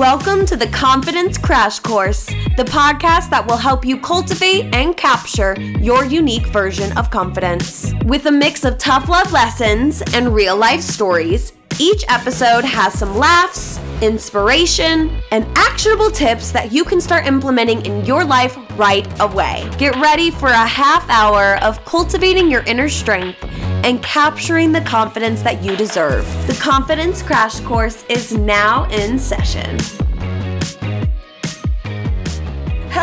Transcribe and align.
Welcome 0.00 0.46
to 0.46 0.56
the 0.56 0.66
Confidence 0.68 1.36
Crash 1.36 1.78
Course, 1.78 2.24
the 2.56 2.64
podcast 2.64 3.28
that 3.28 3.46
will 3.46 3.58
help 3.58 3.84
you 3.84 4.00
cultivate 4.00 4.74
and 4.74 4.96
capture 4.96 5.54
your 5.60 6.06
unique 6.06 6.46
version 6.46 6.96
of 6.96 7.10
confidence. 7.10 7.92
With 8.06 8.24
a 8.24 8.32
mix 8.32 8.64
of 8.64 8.78
tough 8.78 9.10
love 9.10 9.30
lessons 9.30 10.00
and 10.14 10.34
real 10.34 10.56
life 10.56 10.80
stories, 10.80 11.52
each 11.78 12.02
episode 12.08 12.64
has 12.64 12.98
some 12.98 13.14
laughs, 13.18 13.78
inspiration, 14.00 15.20
and 15.32 15.46
actionable 15.54 16.10
tips 16.10 16.50
that 16.50 16.72
you 16.72 16.82
can 16.82 16.98
start 16.98 17.26
implementing 17.26 17.84
in 17.84 18.02
your 18.06 18.24
life 18.24 18.56
right 18.78 19.06
away. 19.20 19.70
Get 19.76 19.96
ready 19.96 20.30
for 20.30 20.48
a 20.48 20.66
half 20.66 21.06
hour 21.10 21.62
of 21.62 21.84
cultivating 21.84 22.50
your 22.50 22.62
inner 22.62 22.88
strength 22.88 23.44
and 23.84 24.02
capturing 24.02 24.72
the 24.72 24.80
confidence 24.82 25.42
that 25.42 25.62
you 25.62 25.76
deserve. 25.76 26.26
The 26.46 26.58
Confidence 26.60 27.22
Crash 27.22 27.60
Course 27.60 28.04
is 28.10 28.32
now 28.32 28.84
in 28.90 29.18
session. 29.18 29.78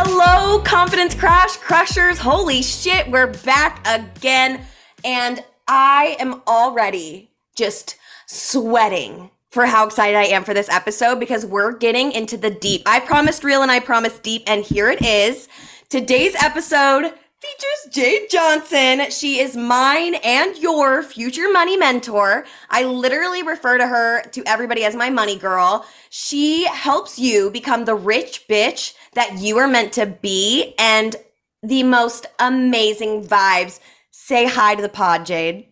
Hello, 0.10 0.62
Confidence 0.62 1.14
Crash 1.14 1.58
Crushers. 1.58 2.18
Holy 2.18 2.62
shit, 2.62 3.12
we're 3.12 3.28
back 3.44 3.86
again. 3.86 4.62
And 5.04 5.44
I 5.68 6.16
am 6.18 6.42
already 6.48 7.30
just 7.58 7.98
sweating 8.26 9.32
for 9.50 9.66
how 9.66 9.86
excited 9.86 10.16
I 10.16 10.28
am 10.28 10.46
for 10.46 10.54
this 10.54 10.70
episode 10.70 11.20
because 11.20 11.46
we're 11.46 11.74
getting 11.74 12.14
into 12.14 12.38
the 12.38 12.50
deep. 12.50 12.84
I 12.86 13.02
promised 13.02 13.44
real 13.44 13.64
and 13.64 13.70
I 13.70 13.82
promised 13.82 14.24
deep, 14.24 14.44
and 14.48 14.64
here 14.64 14.90
it 14.90 15.02
is. 15.02 15.50
Today's 15.90 16.36
episode 16.42 17.12
features 17.42 17.94
Jade 17.94 18.30
Johnson. 18.30 19.12
She 19.12 19.40
is 19.40 19.56
mine 19.58 20.16
and 20.24 20.58
your 20.58 21.04
future 21.04 21.52
money 21.52 21.78
mentor. 21.78 22.46
I 22.70 22.84
literally 22.84 23.44
refer 23.44 23.78
to 23.78 23.86
her 23.86 24.24
to 24.24 24.44
everybody 24.46 24.86
as 24.86 24.96
my 24.96 25.10
money 25.10 25.38
girl. 25.38 25.86
She 26.10 26.66
helps 26.66 27.20
you 27.20 27.52
become 27.52 27.86
the 27.86 27.94
rich 27.94 28.48
bitch 28.50 28.94
that 29.18 29.40
you 29.40 29.58
are 29.58 29.68
meant 29.68 29.94
to 29.94 30.06
be 30.06 30.76
and 30.78 31.16
the 31.64 31.82
most 31.82 32.28
amazing 32.38 33.24
vibes. 33.24 33.80
Say 34.12 34.46
hi 34.46 34.76
to 34.76 34.82
the 34.82 34.90
pod, 34.90 35.26
Jade. 35.26 35.66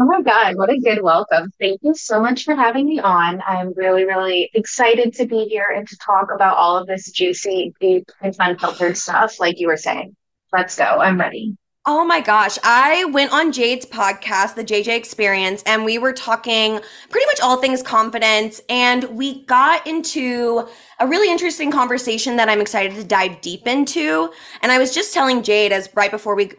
Oh 0.00 0.04
my 0.04 0.22
God, 0.22 0.54
what 0.54 0.70
a 0.70 0.78
good 0.78 1.02
welcome. 1.02 1.50
Thank 1.58 1.80
you 1.82 1.92
so 1.92 2.20
much 2.20 2.44
for 2.44 2.54
having 2.54 2.86
me 2.86 3.00
on. 3.00 3.42
I'm 3.44 3.72
really, 3.74 4.04
really 4.04 4.48
excited 4.54 5.12
to 5.14 5.26
be 5.26 5.46
here 5.46 5.74
and 5.74 5.88
to 5.88 5.96
talk 5.96 6.28
about 6.32 6.56
all 6.56 6.76
of 6.76 6.86
this 6.86 7.10
juicy, 7.10 7.74
deep, 7.80 8.08
and 8.20 8.36
unfiltered 8.38 8.96
stuff, 8.96 9.40
like 9.40 9.58
you 9.58 9.66
were 9.66 9.76
saying. 9.76 10.14
Let's 10.52 10.76
go. 10.76 10.84
I'm 10.84 11.18
ready. 11.18 11.56
Oh 11.90 12.04
my 12.04 12.20
gosh. 12.20 12.58
I 12.64 13.06
went 13.06 13.32
on 13.32 13.50
Jade's 13.50 13.86
podcast, 13.86 14.56
The 14.56 14.62
JJ 14.62 14.94
Experience, 14.94 15.62
and 15.64 15.86
we 15.86 15.96
were 15.96 16.12
talking 16.12 16.80
pretty 17.08 17.24
much 17.24 17.40
all 17.40 17.56
things 17.56 17.82
confidence. 17.82 18.60
And 18.68 19.04
we 19.04 19.46
got 19.46 19.86
into 19.86 20.68
a 21.00 21.06
really 21.06 21.32
interesting 21.32 21.72
conversation 21.72 22.36
that 22.36 22.50
I'm 22.50 22.60
excited 22.60 22.94
to 22.96 23.04
dive 23.04 23.40
deep 23.40 23.66
into. 23.66 24.30
And 24.60 24.70
I 24.70 24.78
was 24.78 24.94
just 24.94 25.14
telling 25.14 25.42
Jade 25.42 25.72
as 25.72 25.88
right 25.94 26.10
before 26.10 26.34
we, 26.34 26.52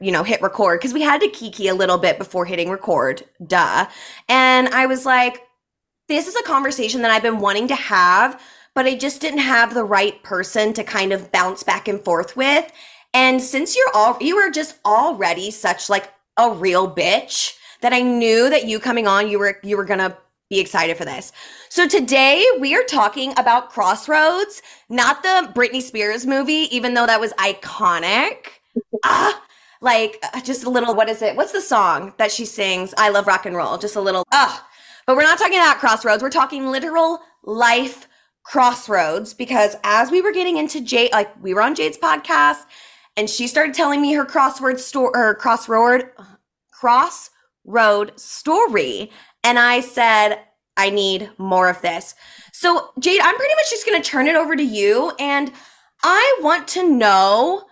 you 0.00 0.10
know, 0.10 0.24
hit 0.24 0.42
record, 0.42 0.80
because 0.80 0.92
we 0.92 1.02
had 1.02 1.20
to 1.20 1.28
kiki 1.28 1.68
a 1.68 1.76
little 1.76 1.98
bit 1.98 2.18
before 2.18 2.44
hitting 2.44 2.68
record. 2.68 3.22
Duh. 3.46 3.86
And 4.28 4.66
I 4.70 4.86
was 4.86 5.06
like, 5.06 5.46
this 6.08 6.26
is 6.26 6.34
a 6.34 6.42
conversation 6.42 7.02
that 7.02 7.12
I've 7.12 7.22
been 7.22 7.38
wanting 7.38 7.68
to 7.68 7.76
have, 7.76 8.42
but 8.74 8.86
I 8.86 8.96
just 8.96 9.20
didn't 9.20 9.38
have 9.38 9.74
the 9.74 9.84
right 9.84 10.20
person 10.24 10.72
to 10.72 10.82
kind 10.82 11.12
of 11.12 11.30
bounce 11.30 11.62
back 11.62 11.86
and 11.86 12.04
forth 12.04 12.36
with. 12.36 12.68
And 13.14 13.42
since 13.42 13.76
you're 13.76 13.90
all, 13.94 14.16
you 14.20 14.36
were 14.36 14.50
just 14.50 14.78
already 14.84 15.50
such 15.50 15.90
like 15.90 16.12
a 16.36 16.50
real 16.50 16.92
bitch 16.92 17.56
that 17.82 17.92
I 17.92 18.00
knew 18.00 18.48
that 18.48 18.66
you 18.66 18.78
coming 18.80 19.06
on, 19.06 19.28
you 19.28 19.38
were, 19.38 19.58
you 19.62 19.76
were 19.76 19.84
gonna 19.84 20.16
be 20.48 20.60
excited 20.60 20.96
for 20.96 21.04
this. 21.04 21.32
So 21.68 21.88
today 21.88 22.44
we 22.60 22.74
are 22.74 22.84
talking 22.84 23.32
about 23.38 23.70
Crossroads, 23.70 24.62
not 24.88 25.22
the 25.22 25.50
Britney 25.54 25.82
Spears 25.82 26.26
movie, 26.26 26.68
even 26.74 26.94
though 26.94 27.06
that 27.06 27.20
was 27.20 27.32
iconic. 27.34 28.48
ah, 29.04 29.42
like 29.80 30.18
uh, 30.22 30.40
just 30.40 30.64
a 30.64 30.70
little, 30.70 30.94
what 30.94 31.08
is 31.08 31.22
it? 31.22 31.36
What's 31.36 31.52
the 31.52 31.60
song 31.60 32.14
that 32.18 32.30
she 32.30 32.44
sings? 32.44 32.94
I 32.96 33.08
love 33.08 33.26
rock 33.26 33.46
and 33.46 33.56
roll. 33.56 33.78
Just 33.78 33.96
a 33.96 34.00
little, 34.00 34.24
ah. 34.32 34.66
But 35.06 35.16
we're 35.16 35.22
not 35.22 35.38
talking 35.38 35.58
about 35.58 35.78
Crossroads. 35.78 36.22
We're 36.22 36.30
talking 36.30 36.66
literal 36.70 37.20
life 37.42 38.06
crossroads 38.44 39.34
because 39.34 39.76
as 39.84 40.10
we 40.10 40.20
were 40.20 40.32
getting 40.32 40.56
into 40.56 40.80
Jade, 40.80 41.12
like 41.12 41.30
we 41.42 41.54
were 41.54 41.62
on 41.62 41.74
Jade's 41.74 41.98
podcast 41.98 42.64
and 43.16 43.28
she 43.28 43.46
started 43.46 43.74
telling 43.74 44.00
me 44.00 44.12
her 44.14 44.24
crossword 44.24 44.78
store 44.78 45.12
her 45.14 45.34
crossroad 45.34 46.10
crossroad 46.70 48.18
story. 48.18 49.10
And 49.44 49.58
i 49.58 49.80
said 49.80 50.38
i 50.76 50.90
need 50.90 51.30
more 51.38 51.68
of 51.68 51.80
this. 51.82 52.14
So 52.52 52.90
jade 52.98 53.20
i'm 53.20 53.36
pretty 53.36 53.54
much 53.54 53.70
just 53.70 53.86
going 53.86 54.00
to 54.00 54.08
turn 54.08 54.26
it 54.26 54.36
over 54.36 54.56
to 54.56 54.64
you. 54.64 55.12
And 55.18 55.52
i 56.02 56.38
want 56.42 56.68
to 56.68 56.88
know 56.88 57.66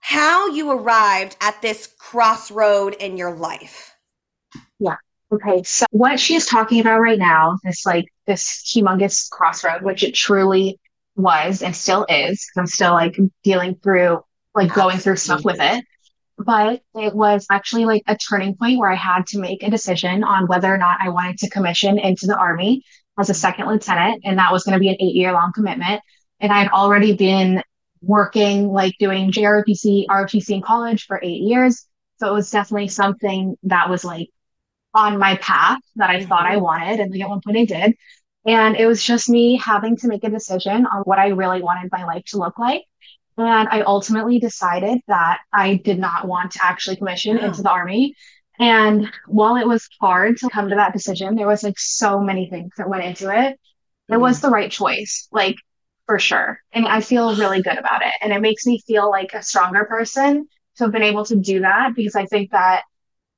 how 0.00 0.48
you 0.48 0.70
arrived 0.70 1.36
at 1.40 1.60
this 1.62 1.88
crossroad 1.98 2.94
in 3.00 3.16
your 3.16 3.34
life. 3.34 3.94
Yeah. 4.78 4.96
Okay. 5.32 5.62
So 5.62 5.86
what 5.90 6.20
she 6.20 6.34
is 6.34 6.46
talking 6.46 6.80
about 6.80 7.00
right 7.00 7.18
now 7.18 7.58
this 7.64 7.86
like 7.86 8.06
this 8.26 8.62
humongous 8.66 9.28
crossroad 9.30 9.82
which 9.82 10.04
it 10.04 10.14
truly 10.14 10.78
was 11.16 11.62
and 11.62 11.74
still 11.74 12.06
is. 12.08 12.46
I'm 12.56 12.66
still 12.66 12.92
like 12.92 13.16
dealing 13.42 13.76
through 13.76 14.22
like 14.54 14.72
going 14.72 14.98
through 14.98 15.16
stuff 15.16 15.44
with 15.44 15.60
it. 15.60 15.84
But 16.36 16.82
it 16.94 17.14
was 17.14 17.46
actually 17.50 17.84
like 17.84 18.02
a 18.06 18.16
turning 18.16 18.56
point 18.56 18.78
where 18.78 18.90
I 18.90 18.96
had 18.96 19.26
to 19.28 19.38
make 19.38 19.62
a 19.62 19.70
decision 19.70 20.24
on 20.24 20.46
whether 20.46 20.72
or 20.72 20.78
not 20.78 20.98
I 21.00 21.08
wanted 21.08 21.38
to 21.38 21.50
commission 21.50 21.98
into 21.98 22.26
the 22.26 22.36
Army 22.36 22.82
as 23.18 23.30
a 23.30 23.34
second 23.34 23.68
lieutenant. 23.68 24.22
And 24.24 24.38
that 24.38 24.52
was 24.52 24.64
going 24.64 24.74
to 24.74 24.80
be 24.80 24.88
an 24.88 24.96
eight 24.98 25.14
year 25.14 25.32
long 25.32 25.52
commitment. 25.54 26.00
And 26.40 26.52
I 26.52 26.62
had 26.62 26.72
already 26.72 27.14
been 27.14 27.62
working, 28.02 28.68
like 28.68 28.94
doing 28.98 29.30
JROTC, 29.30 30.06
ROTC 30.06 30.50
in 30.50 30.62
college 30.62 31.06
for 31.06 31.20
eight 31.22 31.42
years. 31.42 31.86
So 32.18 32.28
it 32.28 32.32
was 32.32 32.50
definitely 32.50 32.88
something 32.88 33.56
that 33.64 33.88
was 33.88 34.04
like 34.04 34.28
on 34.92 35.18
my 35.18 35.36
path 35.36 35.80
that 35.96 36.10
I 36.10 36.24
thought 36.24 36.46
I 36.46 36.54
mm-hmm. 36.54 36.64
wanted. 36.64 37.00
And 37.00 37.10
like 37.12 37.20
at 37.20 37.28
one 37.28 37.40
point 37.44 37.58
I 37.58 37.64
did. 37.64 37.96
And 38.46 38.76
it 38.76 38.86
was 38.86 39.02
just 39.02 39.30
me 39.30 39.56
having 39.56 39.96
to 39.98 40.08
make 40.08 40.22
a 40.24 40.28
decision 40.28 40.86
on 40.86 41.02
what 41.04 41.18
I 41.18 41.28
really 41.28 41.62
wanted 41.62 41.90
my 41.90 42.04
life 42.04 42.24
to 42.26 42.38
look 42.38 42.58
like. 42.58 42.82
And 43.36 43.68
I 43.68 43.80
ultimately 43.82 44.38
decided 44.38 45.00
that 45.08 45.40
I 45.52 45.76
did 45.76 45.98
not 45.98 46.26
want 46.26 46.52
to 46.52 46.60
actually 46.62 46.96
commission 46.96 47.38
into 47.38 47.62
the 47.62 47.70
army. 47.70 48.14
And 48.58 49.10
while 49.26 49.56
it 49.56 49.66
was 49.66 49.88
hard 50.00 50.36
to 50.38 50.48
come 50.48 50.68
to 50.68 50.76
that 50.76 50.92
decision, 50.92 51.34
there 51.34 51.48
was 51.48 51.64
like 51.64 51.78
so 51.78 52.20
many 52.20 52.48
things 52.48 52.70
that 52.76 52.88
went 52.88 53.04
into 53.04 53.36
it. 53.36 53.58
It 54.08 54.18
was 54.18 54.40
the 54.40 54.50
right 54.50 54.70
choice, 54.70 55.28
like 55.32 55.56
for 56.06 56.18
sure. 56.18 56.60
And 56.72 56.86
I 56.86 57.00
feel 57.00 57.34
really 57.34 57.62
good 57.62 57.78
about 57.78 58.02
it. 58.02 58.12
And 58.20 58.32
it 58.32 58.40
makes 58.40 58.66
me 58.66 58.80
feel 58.86 59.10
like 59.10 59.32
a 59.32 59.42
stronger 59.42 59.84
person 59.84 60.46
to 60.76 60.84
have 60.84 60.92
been 60.92 61.02
able 61.02 61.24
to 61.24 61.36
do 61.36 61.60
that 61.60 61.94
because 61.96 62.14
I 62.14 62.26
think 62.26 62.50
that 62.52 62.82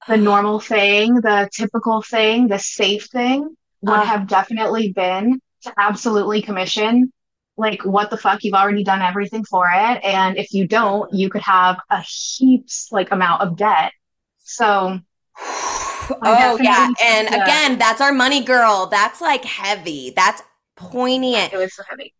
the 0.08 0.16
normal 0.16 0.60
thing, 0.60 1.14
the 1.14 1.48
typical 1.52 2.02
thing, 2.02 2.48
the 2.48 2.58
safe 2.58 3.06
thing 3.06 3.56
would 3.82 3.94
uh, 3.94 4.04
have 4.04 4.26
definitely 4.26 4.92
been 4.92 5.40
to 5.62 5.72
absolutely 5.78 6.42
commission 6.42 7.12
like 7.56 7.84
what 7.84 8.10
the 8.10 8.16
fuck 8.16 8.44
you've 8.44 8.54
already 8.54 8.84
done 8.84 9.02
everything 9.02 9.44
for 9.44 9.66
it 9.72 10.04
and 10.04 10.36
if 10.36 10.52
you 10.52 10.66
don't 10.66 11.12
you 11.12 11.28
could 11.30 11.42
have 11.42 11.78
a 11.90 12.00
heaps 12.00 12.88
like 12.92 13.10
amount 13.10 13.42
of 13.42 13.56
debt 13.56 13.92
so 14.38 14.98
oh 15.40 16.58
yeah 16.60 16.88
and 17.02 17.28
yeah. 17.30 17.42
again 17.42 17.78
that's 17.78 18.00
our 18.00 18.12
money 18.12 18.42
girl 18.42 18.86
that's 18.86 19.20
like 19.20 19.44
heavy 19.44 20.12
that's 20.14 20.42
poignant 20.76 21.52
it 21.52 21.56
was 21.56 21.74
so 21.74 21.82
heavy 21.88 22.12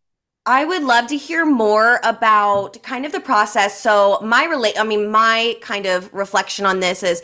I 0.49 0.63
would 0.63 0.83
love 0.83 1.07
to 1.07 1.17
hear 1.17 1.45
more 1.45 1.99
about 2.05 2.81
kind 2.81 3.05
of 3.05 3.11
the 3.11 3.19
process. 3.19 3.81
So 3.81 4.17
my 4.23 4.45
relate 4.45 4.79
I 4.79 4.85
mean 4.85 5.11
my 5.11 5.57
kind 5.59 5.85
of 5.85 6.11
reflection 6.13 6.65
on 6.65 6.79
this 6.79 7.03
is 7.03 7.21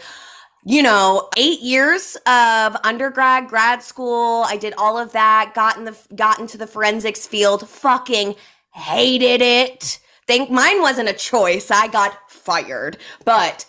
you 0.65 0.81
know, 0.81 1.29
eight 1.37 1.61
years 1.61 2.15
of 2.25 2.77
undergrad, 2.83 3.47
grad 3.47 3.83
school. 3.83 4.43
I 4.47 4.57
did 4.57 4.73
all 4.77 4.97
of 4.97 5.11
that, 5.11 5.53
got 5.53 5.77
in 5.77 5.85
the 5.85 5.97
got 6.15 6.39
into 6.39 6.57
the 6.57 6.67
forensics 6.67 7.27
field, 7.27 7.67
fucking 7.67 8.35
hated 8.73 9.41
it. 9.41 9.99
Think 10.25 10.49
mine 10.49 10.81
wasn't 10.81 11.09
a 11.09 11.13
choice. 11.13 11.69
I 11.69 11.87
got 11.87 12.31
fired. 12.31 12.97
But 13.25 13.65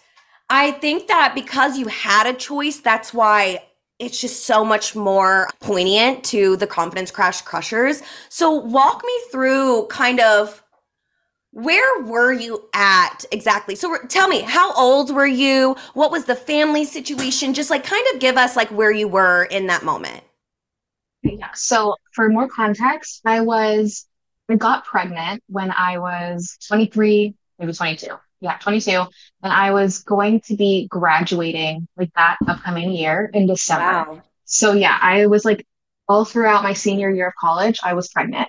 I 0.48 0.72
think 0.72 1.08
that 1.08 1.32
because 1.34 1.78
you 1.78 1.88
had 1.88 2.26
a 2.26 2.34
choice, 2.34 2.78
that's 2.78 3.12
why 3.12 3.62
it's 3.98 4.20
just 4.20 4.44
so 4.44 4.64
much 4.64 4.96
more 4.96 5.48
poignant 5.60 6.24
to 6.24 6.56
the 6.56 6.66
confidence 6.66 7.10
crash 7.10 7.42
crushers. 7.42 8.02
So 8.28 8.50
walk 8.50 9.02
me 9.04 9.12
through 9.30 9.86
kind 9.86 10.20
of 10.20 10.63
where 11.54 12.02
were 12.02 12.32
you 12.32 12.68
at 12.74 13.24
exactly? 13.30 13.76
So 13.76 13.96
tell 14.08 14.26
me, 14.26 14.40
how 14.40 14.74
old 14.74 15.14
were 15.14 15.26
you? 15.26 15.76
What 15.94 16.10
was 16.10 16.24
the 16.24 16.34
family 16.34 16.84
situation? 16.84 17.54
Just 17.54 17.70
like 17.70 17.84
kind 17.84 18.04
of 18.12 18.20
give 18.20 18.36
us 18.36 18.56
like 18.56 18.68
where 18.70 18.90
you 18.90 19.06
were 19.06 19.44
in 19.44 19.68
that 19.68 19.84
moment. 19.84 20.22
Yeah. 21.22 21.52
So 21.54 21.94
for 22.12 22.28
more 22.28 22.48
context, 22.48 23.20
I 23.24 23.40
was 23.42 24.06
I 24.50 24.56
got 24.56 24.84
pregnant 24.84 25.44
when 25.48 25.70
I 25.70 25.98
was 25.98 26.58
23, 26.68 27.34
maybe 27.60 27.72
22. 27.72 28.08
Yeah, 28.40 28.58
22. 28.58 28.90
And 28.90 29.52
I 29.52 29.70
was 29.70 30.02
going 30.02 30.40
to 30.46 30.56
be 30.56 30.88
graduating 30.90 31.86
like 31.96 32.12
that 32.14 32.36
upcoming 32.48 32.90
year 32.90 33.30
in 33.32 33.46
December. 33.46 34.10
Wow. 34.10 34.22
So 34.44 34.72
yeah, 34.72 34.98
I 35.00 35.26
was 35.26 35.44
like 35.44 35.64
all 36.08 36.24
throughout 36.24 36.64
my 36.64 36.72
senior 36.72 37.10
year 37.10 37.28
of 37.28 37.34
college, 37.40 37.78
I 37.82 37.94
was 37.94 38.08
pregnant. 38.08 38.48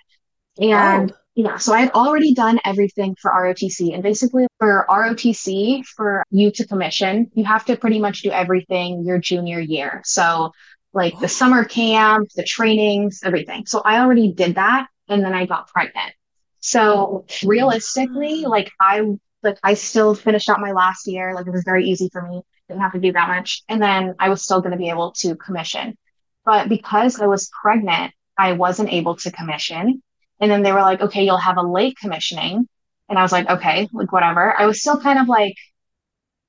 And 0.59 1.11
oh. 1.11 1.15
Yeah, 1.35 1.57
so 1.57 1.73
I 1.73 1.81
had 1.81 1.91
already 1.91 2.33
done 2.33 2.59
everything 2.63 3.15
for 3.21 3.29
ROTC. 3.29 3.93
And 3.93 4.01
basically, 4.01 4.47
for 4.57 4.85
ROTC, 4.89 5.85
for 5.85 6.23
you 6.31 6.49
to 6.51 6.65
commission, 6.65 7.29
you 7.33 7.43
have 7.43 7.65
to 7.65 7.75
pretty 7.75 7.99
much 7.99 8.21
do 8.21 8.31
everything 8.31 9.03
your 9.03 9.19
junior 9.19 9.59
year. 9.59 10.01
So, 10.05 10.51
like 10.93 11.19
the 11.19 11.27
summer 11.27 11.65
camp, 11.65 12.29
the 12.37 12.43
trainings, 12.43 13.19
everything. 13.23 13.65
So, 13.65 13.81
I 13.81 13.99
already 13.99 14.31
did 14.31 14.55
that. 14.55 14.87
And 15.09 15.23
then 15.23 15.33
I 15.33 15.45
got 15.45 15.67
pregnant. 15.67 16.13
So, 16.61 17.25
realistically, 17.43 18.45
like 18.45 18.71
I 18.79 19.01
like 19.43 19.59
I 19.61 19.73
still 19.73 20.15
finished 20.15 20.49
out 20.49 20.61
my 20.61 20.71
last 20.71 21.05
year. 21.05 21.35
Like 21.35 21.47
it 21.47 21.51
was 21.51 21.63
very 21.65 21.85
easy 21.85 22.09
for 22.13 22.21
me. 22.21 22.41
Didn't 22.69 22.81
have 22.81 22.93
to 22.93 22.99
do 22.99 23.11
that 23.11 23.27
much. 23.27 23.61
And 23.67 23.81
then 23.81 24.15
I 24.19 24.29
was 24.29 24.41
still 24.41 24.61
going 24.61 24.71
to 24.71 24.77
be 24.77 24.89
able 24.89 25.11
to 25.17 25.35
commission. 25.35 25.97
But 26.45 26.69
because 26.69 27.19
I 27.19 27.27
was 27.27 27.49
pregnant, 27.61 28.13
I 28.37 28.53
wasn't 28.53 28.93
able 28.93 29.17
to 29.17 29.31
commission. 29.31 30.01
And 30.39 30.51
then 30.51 30.63
they 30.63 30.71
were 30.71 30.81
like, 30.81 31.01
okay, 31.01 31.23
you'll 31.23 31.37
have 31.37 31.57
a 31.57 31.61
late 31.61 31.97
commissioning. 31.97 32.67
And 33.09 33.19
I 33.19 33.21
was 33.21 33.31
like, 33.31 33.49
okay, 33.49 33.87
like 33.93 34.11
whatever. 34.11 34.59
I 34.59 34.65
was 34.65 34.81
still 34.81 34.99
kind 34.99 35.19
of 35.19 35.27
like 35.27 35.55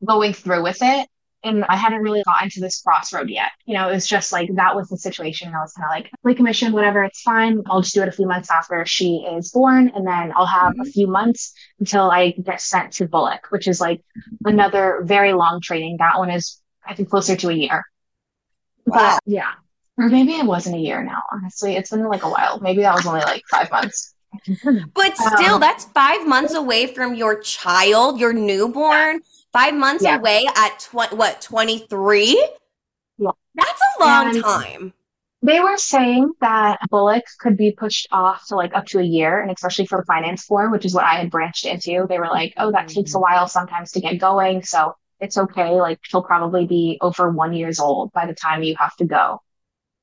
going 0.04 0.32
through 0.32 0.62
with 0.62 0.78
it. 0.80 1.08
And 1.44 1.64
I 1.66 1.76
hadn't 1.76 2.00
really 2.00 2.24
gotten 2.24 2.50
to 2.50 2.60
this 2.60 2.82
crossroad 2.82 3.30
yet. 3.30 3.52
You 3.66 3.74
know, 3.74 3.88
it 3.88 3.92
was 3.92 4.06
just 4.06 4.32
like 4.32 4.48
that 4.56 4.74
was 4.74 4.88
the 4.88 4.96
situation. 4.96 5.54
I 5.54 5.60
was 5.60 5.72
kind 5.74 5.84
of 5.84 5.90
like, 5.90 6.10
late 6.24 6.36
commission, 6.36 6.72
whatever, 6.72 7.04
it's 7.04 7.22
fine. 7.22 7.62
I'll 7.66 7.82
just 7.82 7.94
do 7.94 8.02
it 8.02 8.08
a 8.08 8.12
few 8.12 8.26
months 8.26 8.50
after 8.50 8.84
she 8.84 9.18
is 9.18 9.52
born. 9.52 9.92
And 9.94 10.04
then 10.04 10.32
I'll 10.34 10.46
have 10.46 10.72
mm-hmm. 10.72 10.80
a 10.80 10.84
few 10.86 11.06
months 11.06 11.52
until 11.78 12.10
I 12.10 12.32
get 12.32 12.60
sent 12.60 12.94
to 12.94 13.06
BOLC, 13.06 13.38
which 13.50 13.68
is 13.68 13.80
like 13.80 14.02
another 14.44 15.02
very 15.04 15.34
long 15.34 15.60
training. 15.60 15.98
That 16.00 16.18
one 16.18 16.30
is, 16.30 16.60
I 16.84 16.94
think, 16.94 17.10
closer 17.10 17.36
to 17.36 17.50
a 17.50 17.54
year. 17.54 17.84
Wow. 18.86 18.96
But 18.98 19.20
yeah, 19.26 19.52
or 19.98 20.08
maybe 20.08 20.32
it 20.32 20.44
wasn't 20.44 20.76
a 20.76 20.78
year 20.78 21.02
now, 21.02 21.22
honestly. 21.32 21.76
It's 21.76 21.90
been 21.90 22.04
like 22.08 22.22
a 22.22 22.28
while. 22.28 22.60
Maybe 22.60 22.82
that 22.82 22.94
was 22.94 23.06
only 23.06 23.20
like 23.20 23.42
five 23.50 23.70
months. 23.70 24.14
But 24.94 25.16
still, 25.16 25.54
um, 25.54 25.60
that's 25.60 25.86
five 25.86 26.26
months 26.26 26.52
away 26.54 26.86
from 26.88 27.14
your 27.14 27.40
child, 27.40 28.20
your 28.20 28.34
newborn. 28.34 29.20
Five 29.52 29.74
months 29.74 30.04
yeah. 30.04 30.18
away 30.18 30.46
at 30.54 30.78
tw- 30.78 31.16
what, 31.16 31.40
23? 31.40 32.54
Yeah. 33.16 33.30
That's 33.54 33.80
a 33.80 34.04
long 34.04 34.34
and 34.34 34.44
time. 34.44 34.92
They 35.40 35.60
were 35.60 35.78
saying 35.78 36.32
that 36.40 36.78
BOLC 36.90 37.22
could 37.38 37.56
be 37.56 37.70
pushed 37.70 38.08
off 38.10 38.46
to 38.48 38.56
like 38.56 38.74
up 38.74 38.84
to 38.86 38.98
a 38.98 39.02
year, 39.02 39.40
and 39.40 39.50
especially 39.50 39.86
for 39.86 39.98
the 39.98 40.04
finance 40.04 40.44
corps, 40.44 40.70
which 40.70 40.84
is 40.84 40.92
what 40.92 41.04
I 41.04 41.14
had 41.14 41.30
branched 41.30 41.64
into. 41.64 42.06
They 42.08 42.18
were 42.18 42.26
like, 42.26 42.52
oh, 42.58 42.72
that 42.72 42.88
takes 42.88 43.14
a 43.14 43.18
while 43.18 43.48
sometimes 43.48 43.92
to 43.92 44.00
get 44.00 44.18
going. 44.18 44.62
So 44.62 44.94
it's 45.20 45.38
okay. 45.38 45.80
Like 45.80 46.00
she'll 46.02 46.22
probably 46.22 46.66
be 46.66 46.98
over 47.00 47.30
one 47.30 47.54
years 47.54 47.78
old 47.78 48.12
by 48.12 48.26
the 48.26 48.34
time 48.34 48.62
you 48.62 48.74
have 48.78 48.96
to 48.96 49.04
go. 49.04 49.40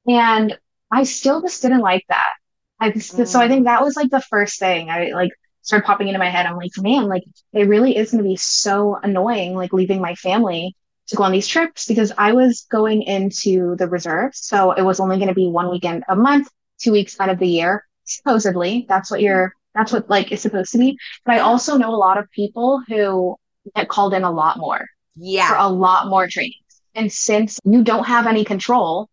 And 0.08 0.58
I 0.92 1.04
still 1.04 1.42
just 1.42 1.62
didn't 1.62 1.82
like 1.82 2.06
that. 2.10 2.34
I 2.80 2.92
just, 2.92 3.16
mm. 3.16 3.28
so 3.28 3.40
I 3.40 3.48
think 3.48 3.66
that 3.66 3.82
was 3.82 3.96
like 3.96 4.10
the 4.10 4.22
first 4.22 4.60
thing 4.60 4.90
I 4.90 5.12
like 5.12 5.32
started 5.62 5.86
popping 5.86 6.08
into 6.08 6.20
my 6.20 6.30
head. 6.30 6.46
I'm 6.46 6.58
like, 6.58 6.72
man, 6.78 7.08
like 7.08 7.24
it 7.54 7.68
really 7.68 7.96
is 7.96 8.12
going 8.12 8.24
to 8.24 8.30
be 8.30 8.36
so 8.36 9.00
annoying, 9.02 9.56
like 9.56 9.74
leaving 9.74 10.02
my 10.02 10.16
family 10.16 10.76
to 11.08 11.16
go 11.16 11.24
on 11.24 11.32
these 11.32 11.48
trips 11.48 11.86
because 11.86 12.12
I 12.18 12.34
was 12.34 12.68
going 12.70 13.04
into 13.04 13.76
the 13.78 13.88
reserves. 13.88 14.46
So 14.46 14.72
it 14.72 14.84
was 14.84 15.00
only 15.00 15.18
going 15.18 15.30
to 15.30 15.34
be 15.34 15.48
one 15.48 15.70
weekend 15.70 16.04
a 16.08 16.16
month, 16.16 16.50
two 16.80 16.92
weeks 16.92 17.20
out 17.20 17.30
of 17.30 17.40
the 17.40 17.48
year. 17.48 17.86
Supposedly, 18.04 18.86
that's 18.90 19.10
what 19.10 19.22
you're, 19.22 19.54
that's 19.74 19.92
what 19.92 20.10
like 20.10 20.32
is 20.32 20.42
supposed 20.42 20.72
to 20.74 20.78
be. 20.78 20.98
But 21.26 21.36
I 21.36 21.40
also 21.40 21.78
know 21.78 21.90
a 21.90 21.96
lot 21.96 22.18
of 22.18 22.30
people 22.32 22.82
who 22.88 23.38
get 23.76 23.88
called 23.88 24.14
in 24.14 24.24
a 24.24 24.32
lot 24.32 24.58
more. 24.58 24.86
Yeah. 25.16 25.48
For 25.48 25.56
a 25.56 25.68
lot 25.68 26.08
more 26.08 26.28
trainings. 26.28 26.58
And 26.96 27.12
since 27.12 27.60
you 27.64 27.84
don't 27.84 28.06
have 28.06 28.28
any 28.28 28.44
control, 28.44 29.10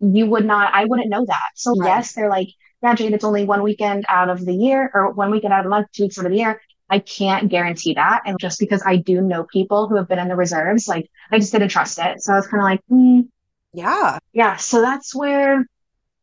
you 0.00 0.26
would 0.26 0.44
not, 0.44 0.74
I 0.74 0.84
wouldn't 0.84 1.08
know 1.08 1.24
that. 1.26 1.50
So 1.54 1.74
right. 1.76 1.88
yes, 1.88 2.12
they're 2.12 2.30
like, 2.30 2.48
yeah, 2.82 2.94
Jade, 2.94 3.12
it's 3.12 3.24
only 3.24 3.44
one 3.44 3.62
weekend 3.62 4.04
out 4.08 4.28
of 4.28 4.44
the 4.44 4.52
year 4.52 4.90
or 4.92 5.12
one 5.12 5.30
weekend 5.30 5.52
out 5.52 5.60
of 5.60 5.64
the 5.64 5.70
month, 5.70 5.88
two 5.92 6.04
weeks 6.04 6.18
out 6.18 6.26
of 6.26 6.32
the 6.32 6.38
year. 6.38 6.60
I 6.88 7.00
can't 7.00 7.48
guarantee 7.48 7.94
that. 7.94 8.22
And 8.26 8.38
just 8.38 8.60
because 8.60 8.82
I 8.86 8.96
do 8.96 9.20
know 9.20 9.44
people 9.44 9.88
who 9.88 9.96
have 9.96 10.08
been 10.08 10.18
in 10.18 10.28
the 10.28 10.36
reserves, 10.36 10.86
like 10.86 11.10
I 11.32 11.38
just 11.38 11.52
didn't 11.52 11.70
trust 11.70 11.98
it. 11.98 12.20
So 12.20 12.32
I 12.32 12.36
was 12.36 12.46
kind 12.46 12.60
of 12.60 12.64
like, 12.64 12.80
mm. 12.90 13.28
yeah. 13.72 14.18
Yeah. 14.32 14.56
So 14.56 14.80
that's 14.82 15.14
where 15.14 15.66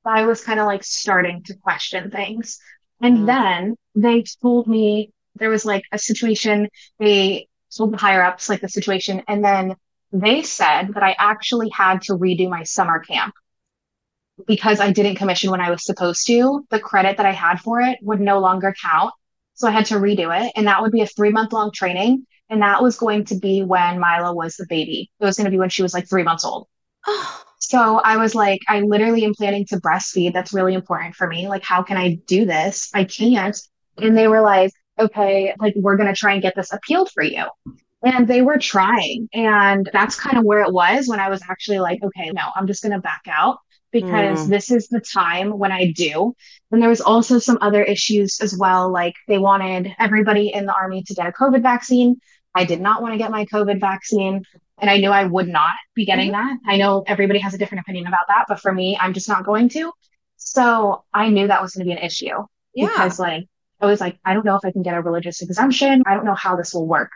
I 0.05 0.25
was 0.25 0.43
kind 0.43 0.59
of 0.59 0.65
like 0.65 0.83
starting 0.83 1.43
to 1.43 1.55
question 1.55 2.11
things. 2.11 2.59
And 3.01 3.19
mm. 3.19 3.25
then 3.25 3.75
they 3.95 4.23
told 4.41 4.67
me 4.67 5.11
there 5.35 5.49
was 5.49 5.65
like 5.65 5.83
a 5.91 5.97
situation, 5.97 6.69
they 6.99 7.47
told 7.75 7.91
the 7.91 7.97
higher 7.97 8.23
ups 8.23 8.47
like 8.47 8.61
the 8.61 8.69
situation. 8.69 9.23
And 9.27 9.43
then 9.43 9.75
they 10.13 10.43
said 10.43 10.93
that 10.93 11.03
I 11.03 11.15
actually 11.19 11.69
had 11.69 12.03
to 12.03 12.13
redo 12.13 12.47
my 12.47 12.63
summer 12.63 12.99
camp 12.99 13.33
because 14.47 14.79
I 14.79 14.91
didn't 14.91 15.15
commission 15.15 15.51
when 15.51 15.61
I 15.61 15.69
was 15.69 15.85
supposed 15.85 16.25
to, 16.27 16.65
the 16.69 16.79
credit 16.79 17.17
that 17.17 17.25
I 17.25 17.31
had 17.31 17.59
for 17.59 17.81
it 17.81 17.99
would 18.01 18.19
no 18.19 18.39
longer 18.39 18.73
count. 18.81 19.13
So 19.53 19.67
I 19.67 19.71
had 19.71 19.85
to 19.87 19.95
redo 19.95 20.35
it. 20.45 20.51
And 20.55 20.67
that 20.67 20.81
would 20.81 20.91
be 20.91 21.01
a 21.01 21.07
three 21.07 21.29
month 21.29 21.53
long 21.53 21.71
training. 21.71 22.25
And 22.49 22.61
that 22.61 22.81
was 22.81 22.97
going 22.97 23.25
to 23.25 23.35
be 23.35 23.63
when 23.63 23.99
Mila 23.99 24.33
was 24.33 24.55
the 24.55 24.65
baby. 24.67 25.11
It 25.19 25.25
was 25.25 25.37
going 25.37 25.45
to 25.45 25.51
be 25.51 25.59
when 25.59 25.69
she 25.69 25.81
was 25.81 25.93
like 25.93 26.09
three 26.09 26.23
months 26.23 26.45
old. 26.45 26.67
so 27.59 27.99
I 27.99 28.17
was 28.17 28.35
like, 28.35 28.59
I 28.67 28.81
literally 28.81 29.23
am 29.23 29.33
planning 29.33 29.65
to 29.67 29.79
breastfeed. 29.79 30.33
That's 30.33 30.53
really 30.53 30.73
important 30.73 31.15
for 31.15 31.27
me. 31.27 31.47
Like, 31.47 31.63
how 31.63 31.83
can 31.83 31.97
I 31.97 32.15
do 32.27 32.45
this? 32.45 32.89
I 32.93 33.05
can't. 33.05 33.57
And 33.97 34.17
they 34.17 34.27
were 34.27 34.41
like, 34.41 34.71
okay, 34.99 35.53
like, 35.59 35.73
we're 35.75 35.97
going 35.97 36.09
to 36.09 36.15
try 36.15 36.33
and 36.33 36.41
get 36.41 36.55
this 36.55 36.73
appealed 36.73 37.09
for 37.11 37.23
you. 37.23 37.45
And 38.03 38.27
they 38.27 38.41
were 38.41 38.57
trying. 38.57 39.29
And 39.33 39.89
that's 39.93 40.19
kind 40.19 40.37
of 40.37 40.43
where 40.43 40.61
it 40.61 40.73
was 40.73 41.07
when 41.07 41.19
I 41.19 41.29
was 41.29 41.41
actually 41.49 41.79
like, 41.79 42.03
okay, 42.03 42.31
no, 42.31 42.41
I'm 42.55 42.67
just 42.67 42.83
going 42.83 42.91
to 42.91 42.99
back 42.99 43.23
out 43.27 43.59
because 43.93 44.45
mm. 44.45 44.49
this 44.49 44.69
is 44.69 44.89
the 44.89 44.99
time 44.99 45.57
when 45.57 45.71
I 45.71 45.91
do. 45.91 46.35
And 46.71 46.81
there 46.81 46.89
was 46.89 46.99
also 46.99 47.39
some 47.39 47.59
other 47.61 47.83
issues 47.83 48.41
as 48.41 48.57
well. 48.57 48.91
Like 48.91 49.13
they 49.27 49.37
wanted 49.37 49.95
everybody 49.99 50.51
in 50.53 50.65
the 50.65 50.73
army 50.73 51.03
to 51.03 51.13
get 51.13 51.27
a 51.27 51.31
COVID 51.31 51.61
vaccine. 51.61 52.17
I 52.53 52.65
did 52.65 52.81
not 52.81 53.01
want 53.01 53.13
to 53.13 53.17
get 53.17 53.31
my 53.31 53.45
COVID 53.45 53.79
vaccine. 53.79 54.43
And 54.79 54.89
I 54.89 54.97
knew 54.97 55.11
I 55.11 55.23
would 55.23 55.47
not 55.47 55.73
be 55.95 56.05
getting 56.05 56.31
mm-hmm. 56.31 56.47
that. 56.47 56.57
I 56.67 56.77
know 56.77 57.03
everybody 57.07 57.39
has 57.39 57.53
a 57.53 57.57
different 57.57 57.81
opinion 57.81 58.07
about 58.07 58.27
that, 58.27 58.45
but 58.49 58.59
for 58.59 58.73
me, 58.73 58.97
I'm 58.99 59.13
just 59.13 59.29
not 59.29 59.45
going 59.45 59.69
to. 59.69 59.93
So 60.35 61.05
I 61.13 61.29
knew 61.29 61.47
that 61.47 61.61
was 61.61 61.73
going 61.73 61.85
to 61.87 61.89
be 61.89 61.97
an 61.97 62.03
issue 62.03 62.43
yeah. 62.73 62.87
because 62.87 63.19
like 63.19 63.45
I 63.79 63.85
was 63.85 64.01
like, 64.01 64.17
I 64.25 64.33
don't 64.33 64.45
know 64.45 64.55
if 64.55 64.65
I 64.65 64.71
can 64.71 64.81
get 64.81 64.95
a 64.95 65.01
religious 65.01 65.41
exemption. 65.41 66.03
I 66.05 66.15
don't 66.15 66.25
know 66.25 66.35
how 66.35 66.55
this 66.55 66.73
will 66.73 66.87
work. 66.87 67.11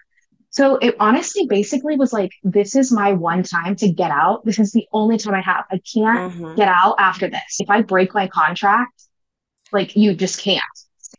So 0.50 0.78
it 0.78 0.96
honestly 1.00 1.46
basically 1.48 1.98
was 1.98 2.14
like, 2.14 2.32
this 2.44 2.76
is 2.76 2.92
my 2.92 3.14
one 3.14 3.44
time 3.44 3.76
to 3.78 3.92
get 3.92 4.12
out. 4.12 4.46
This 4.46 4.60
is 4.60 4.72
the 4.72 4.88
only 4.92 5.18
time 5.18 5.36
I 5.36 5.42
have. 5.42 5.66
I 5.70 5.80
can't 5.94 6.34
mm-hmm. 6.34 6.56
get 6.56 6.68
out 6.68 6.96
after 7.00 7.30
this. 7.30 7.60
If 7.60 7.70
I 7.70 7.82
break 7.82 8.14
my 8.14 8.28
contract, 8.28 9.04
like 9.72 9.96
you 9.96 10.14
just 10.14 10.42
can't. 10.42 10.64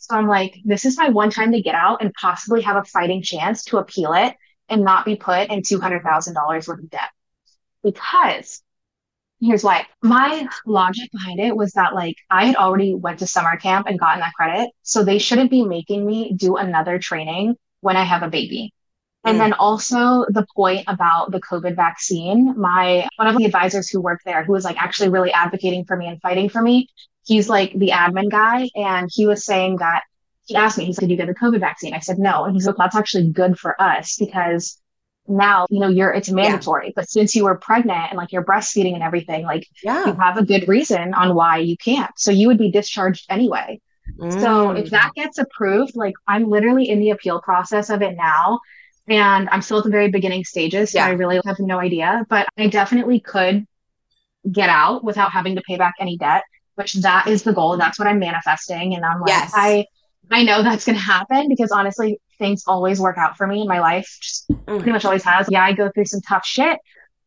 So 0.00 0.16
I'm 0.16 0.26
like, 0.26 0.56
this 0.64 0.84
is 0.84 0.96
my 0.96 1.10
one 1.10 1.30
time 1.30 1.52
to 1.52 1.62
get 1.62 1.74
out 1.74 2.02
and 2.02 2.12
possibly 2.14 2.62
have 2.62 2.76
a 2.76 2.84
fighting 2.84 3.22
chance 3.22 3.64
to 3.64 3.78
appeal 3.78 4.14
it 4.14 4.34
and 4.68 4.82
not 4.82 5.04
be 5.04 5.16
put 5.16 5.50
in 5.50 5.62
$200,000 5.62 6.34
worth 6.36 6.68
of 6.68 6.90
debt. 6.90 7.10
Because 7.82 8.62
here's 9.40 9.62
why 9.62 9.86
my 10.02 10.48
logic 10.66 11.10
behind 11.12 11.40
it 11.40 11.56
was 11.56 11.72
that 11.72 11.94
like 11.94 12.16
I 12.30 12.46
had 12.46 12.56
already 12.56 12.94
went 12.94 13.20
to 13.20 13.26
summer 13.26 13.56
camp 13.56 13.86
and 13.86 13.98
gotten 13.98 14.20
that 14.20 14.34
credit. 14.34 14.70
So 14.82 15.04
they 15.04 15.18
shouldn't 15.18 15.50
be 15.50 15.64
making 15.64 16.06
me 16.06 16.32
do 16.34 16.56
another 16.56 16.98
training 16.98 17.56
when 17.80 17.96
I 17.96 18.04
have 18.04 18.22
a 18.22 18.28
baby. 18.28 18.72
And 19.24 19.38
then 19.38 19.52
also 19.52 20.24
the 20.28 20.46
point 20.54 20.84
about 20.86 21.32
the 21.32 21.40
COVID 21.40 21.76
vaccine, 21.76 22.54
my 22.58 23.06
one 23.16 23.28
of 23.28 23.36
the 23.36 23.44
advisors 23.44 23.88
who 23.88 24.00
worked 24.00 24.24
there, 24.24 24.44
who 24.44 24.52
was 24.52 24.64
like 24.64 24.80
actually 24.80 25.10
really 25.10 25.32
advocating 25.32 25.84
for 25.84 25.96
me 25.96 26.06
and 26.06 26.20
fighting 26.20 26.48
for 26.48 26.62
me, 26.62 26.88
he's 27.26 27.48
like 27.48 27.72
the 27.78 27.90
admin 27.90 28.30
guy. 28.30 28.68
And 28.74 29.10
he 29.12 29.26
was 29.26 29.44
saying 29.44 29.78
that 29.78 30.02
he 30.46 30.56
asked 30.56 30.78
me, 30.78 30.86
he 30.86 30.92
said, 30.92 31.02
Did 31.02 31.10
you 31.10 31.16
get 31.16 31.26
the 31.26 31.34
COVID 31.34 31.60
vaccine? 31.60 31.94
I 31.94 31.98
said 31.98 32.18
no. 32.18 32.44
And 32.44 32.54
he's 32.54 32.66
like, 32.66 32.76
That's 32.78 32.96
actually 32.96 33.28
good 33.28 33.58
for 33.58 33.80
us 33.80 34.16
because 34.18 34.80
now, 35.26 35.66
you 35.68 35.80
know, 35.80 35.88
you're 35.88 36.12
it's 36.12 36.30
mandatory. 36.30 36.86
Yeah. 36.86 36.92
But 36.96 37.10
since 37.10 37.36
you 37.36 37.44
were 37.44 37.56
pregnant 37.56 38.06
and 38.08 38.16
like 38.16 38.32
you're 38.32 38.44
breastfeeding 38.44 38.94
and 38.94 39.02
everything, 39.02 39.44
like 39.44 39.66
yeah. 39.84 40.06
you 40.06 40.14
have 40.14 40.38
a 40.38 40.44
good 40.44 40.66
reason 40.66 41.12
on 41.12 41.34
why 41.34 41.58
you 41.58 41.76
can't. 41.76 42.10
So 42.16 42.30
you 42.30 42.48
would 42.48 42.58
be 42.58 42.70
discharged 42.70 43.26
anyway. 43.28 43.80
Mm. 44.18 44.40
So 44.40 44.70
if 44.70 44.86
mm. 44.86 44.90
that 44.90 45.12
gets 45.14 45.36
approved, 45.36 45.96
like 45.96 46.14
I'm 46.26 46.48
literally 46.48 46.88
in 46.88 46.98
the 47.00 47.10
appeal 47.10 47.42
process 47.42 47.90
of 47.90 48.00
it 48.00 48.16
now 48.16 48.60
and 49.08 49.48
I'm 49.50 49.62
still 49.62 49.78
at 49.78 49.84
the 49.84 49.90
very 49.90 50.10
beginning 50.10 50.44
stages. 50.44 50.92
So 50.92 50.98
yeah. 50.98 51.06
I 51.06 51.10
really 51.10 51.40
have 51.44 51.58
no 51.58 51.78
idea, 51.78 52.26
but 52.28 52.46
I 52.58 52.66
definitely 52.66 53.20
could 53.20 53.66
get 54.50 54.68
out 54.68 55.04
without 55.04 55.32
having 55.32 55.56
to 55.56 55.62
pay 55.62 55.76
back 55.76 55.94
any 56.00 56.16
debt, 56.16 56.44
which 56.74 56.94
that 56.94 57.26
is 57.26 57.42
the 57.42 57.52
goal. 57.52 57.76
That's 57.76 57.98
what 57.98 58.08
I'm 58.08 58.18
manifesting. 58.18 58.94
And 58.94 59.04
I'm 59.04 59.20
like, 59.20 59.28
yes. 59.28 59.52
I, 59.54 59.86
I 60.30 60.42
know 60.42 60.62
that's 60.62 60.84
going 60.84 60.96
to 60.96 61.02
happen 61.02 61.48
because 61.48 61.70
honestly, 61.70 62.20
things 62.38 62.64
always 62.66 63.00
work 63.00 63.18
out 63.18 63.36
for 63.36 63.46
me 63.46 63.62
in 63.62 63.68
my 63.68 63.80
life. 63.80 64.18
Just 64.20 64.48
mm. 64.48 64.64
pretty 64.76 64.92
much 64.92 65.04
always 65.04 65.24
has. 65.24 65.48
Yeah, 65.50 65.64
I 65.64 65.72
go 65.72 65.90
through 65.90 66.04
some 66.04 66.20
tough 66.20 66.44
shit, 66.44 66.78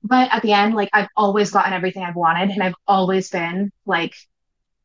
but 0.04 0.30
at 0.32 0.42
the 0.42 0.54
end, 0.54 0.76
like 0.76 0.90
I've 0.94 1.10
always 1.18 1.52
gotten 1.52 1.74
everything 1.74 2.04
I've 2.04 2.16
wanted 2.16 2.50
and 2.50 2.64
I've 2.64 2.76
always 2.88 3.30
been 3.30 3.72
like 3.86 4.14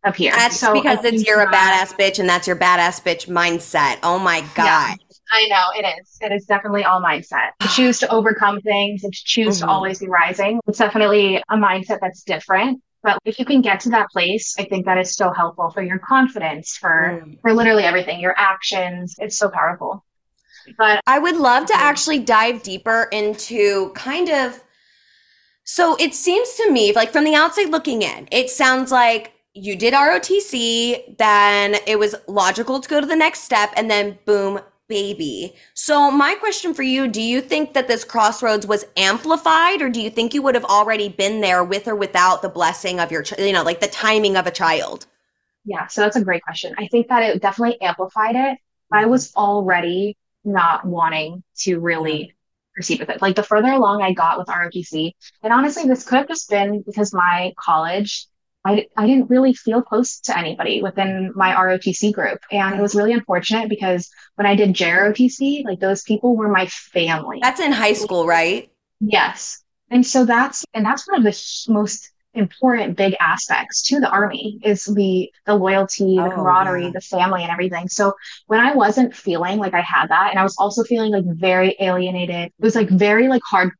up 0.05 0.17
here. 0.17 0.33
That's 0.33 0.59
so 0.59 0.73
because 0.73 1.05
it's 1.05 1.27
you're 1.27 1.41
a 1.41 1.47
badass 1.47 1.97
bitch 1.97 2.19
and 2.19 2.29
that's 2.29 2.47
your 2.47 2.57
badass 2.57 3.03
bitch 3.03 3.29
mindset. 3.29 3.99
Oh 4.03 4.19
my 4.19 4.41
God. 4.55 4.65
Yeah. 4.65 4.95
I 5.33 5.47
know 5.49 5.65
it 5.77 5.87
is. 6.01 6.19
It 6.21 6.33
is 6.33 6.45
definitely 6.47 6.85
all 6.85 7.01
mindset. 7.01 7.51
To 7.61 7.69
choose 7.69 7.99
to 8.01 8.09
overcome 8.11 8.61
things 8.61 9.05
and 9.05 9.13
to 9.13 9.23
choose 9.25 9.59
mm-hmm. 9.59 9.67
to 9.67 9.73
always 9.73 9.99
be 9.99 10.09
rising. 10.09 10.61
It's 10.67 10.79
definitely 10.79 11.37
a 11.37 11.57
mindset 11.57 11.99
that's 12.01 12.23
different 12.23 12.81
But 13.03 13.19
if 13.25 13.39
you 13.39 13.45
can 13.45 13.63
get 13.63 13.81
to 13.81 13.91
that 13.91 14.09
place, 14.11 14.55
I 14.59 14.65
think 14.65 14.85
that 14.87 14.99
is 14.99 15.15
so 15.15 15.33
helpful 15.33 15.71
for 15.71 15.83
your 15.83 15.99
confidence, 16.01 16.77
for 16.77 17.23
mm. 17.25 17.41
for 17.41 17.53
literally 17.53 17.85
everything, 17.85 18.21
your 18.21 18.35
actions. 18.37 19.15
It's 19.19 19.39
so 19.39 19.49
powerful. 19.49 20.05
But 20.77 21.01
I 21.07 21.19
would 21.19 21.37
love 21.37 21.67
to 21.67 21.75
actually 21.75 22.19
dive 22.19 22.63
deeper 22.63 23.09
into 23.13 23.91
kind 23.95 24.29
of 24.29 24.63
so 25.63 25.97
it 25.97 26.15
seems 26.15 26.55
to 26.55 26.71
me 26.71 26.93
like 26.93 27.11
from 27.11 27.25
the 27.25 27.35
outside 27.35 27.71
looking 27.71 28.03
in, 28.03 28.29
it 28.31 28.51
sounds 28.51 28.93
like 28.93 29.33
you 29.53 29.75
did 29.75 29.95
ROTC, 29.95 31.17
then 31.17 31.77
it 31.87 31.99
was 31.99 32.15
logical 32.29 32.81
to 32.81 32.89
go 32.89 33.01
to 33.01 33.07
the 33.07 33.17
next 33.17 33.41
step, 33.41 33.73
and 33.77 33.91
then 33.91 34.19
boom, 34.27 34.61
baby. 34.89 35.55
So, 35.75 36.11
my 36.11 36.35
question 36.35 36.75
for 36.75 36.83
you 36.83 37.09
do 37.09 37.21
you 37.21 37.41
think 37.41 37.75
that 37.75 37.89
this 37.89 38.05
crossroads 38.05 38.67
was 38.67 38.85
amplified, 38.97 39.83
or 39.83 39.89
do 39.89 40.01
you 40.01 40.11
think 40.11 40.35
you 40.35 40.43
would 40.43 40.55
have 40.55 40.65
already 40.65 41.09
been 41.09 41.41
there 41.41 41.65
with 41.65 41.89
or 41.89 41.95
without 41.95 42.43
the 42.43 42.49
blessing 42.49 43.01
of 43.01 43.11
your, 43.11 43.25
you 43.39 43.53
know, 43.53 43.63
like 43.63 43.81
the 43.81 43.89
timing 43.89 44.37
of 44.37 44.47
a 44.47 44.51
child? 44.51 45.07
Yeah, 45.65 45.87
so 45.89 46.01
that's 46.01 46.17
a 46.17 46.25
great 46.25 46.43
question. 46.43 46.75
I 46.79 46.87
think 46.87 47.09
that 47.09 47.23
it 47.23 47.43
definitely 47.43 47.81
amplified 47.81 48.37
it. 48.37 48.59
I 48.93 49.07
was 49.07 49.35
already 49.35 50.17
not 50.45 50.85
wanting 50.85 51.43
to 51.59 51.81
really 51.81 52.35
proceed 52.73 53.01
with 53.01 53.11
it. 53.11 53.21
Like 53.21 53.35
the 53.35 53.43
further 53.43 53.73
along 53.73 54.03
I 54.03 54.13
got 54.13 54.39
with 54.39 54.47
ROTC, 54.47 55.13
and 55.43 55.53
honestly, 55.53 55.85
this 55.85 56.05
could 56.05 56.19
have 56.19 56.29
just 56.29 56.49
been 56.49 56.83
because 56.83 57.13
my 57.13 57.53
college 57.59 58.27
I, 58.67 58.87
I 58.97 59.07
didn't 59.07 59.31
really 59.31 59.55
feel 59.55 59.81
close 59.81 60.19
to 60.21 60.37
anybody 60.37 60.83
within 60.83 61.33
my 61.37 61.55
ROTC 61.55 62.13
group. 62.13 62.41
And 62.51 62.75
it 62.75 62.83
was 62.83 62.97
really 62.97 63.13
unfortunate 63.13 63.69
because 63.69 64.11
when 64.35 64.47
I 64.47 64.57
did 64.57 64.71
JROTC, 64.71 65.65
like 65.65 65.79
those 65.79 66.03
people 66.03 66.37
were 66.37 66.49
my 66.49 66.67
family. 66.67 67.39
That's 67.41 67.61
in 67.61 67.71
high 67.71 67.93
school, 67.93 68.27
right? 68.27 68.69
Yes. 69.01 69.63
And 69.91 70.05
so 70.05 70.25
that's, 70.25 70.65
and 70.75 70.85
that's 70.85 71.09
one 71.09 71.19
of 71.19 71.23
the 71.23 71.67
most 71.69 72.11
important 72.35 72.97
big 72.97 73.15
aspects 73.21 73.83
to 73.83 74.01
the 74.01 74.11
army 74.11 74.59
is 74.63 74.85
the 74.85 75.31
the 75.47 75.55
loyalty, 75.55 76.17
the 76.17 76.27
oh, 76.27 76.31
camaraderie, 76.31 76.85
yeah. 76.85 76.91
the 76.93 77.01
family 77.01 77.43
and 77.43 77.51
everything. 77.51 77.89
So 77.89 78.13
when 78.47 78.61
I 78.61 78.75
wasn't 78.75 79.15
feeling 79.15 79.59
like 79.59 79.75
I 79.75 79.81
had 79.81 80.09
that 80.09 80.31
and 80.31 80.39
I 80.39 80.43
was 80.43 80.57
also 80.59 80.83
feeling 80.83 81.13
like 81.13 81.25
very 81.25 81.77
alienated, 81.81 82.47
it 82.47 82.53
was 82.59 82.75
like 82.75 82.91
very 82.91 83.29
like 83.29 83.43
hard 83.49 83.71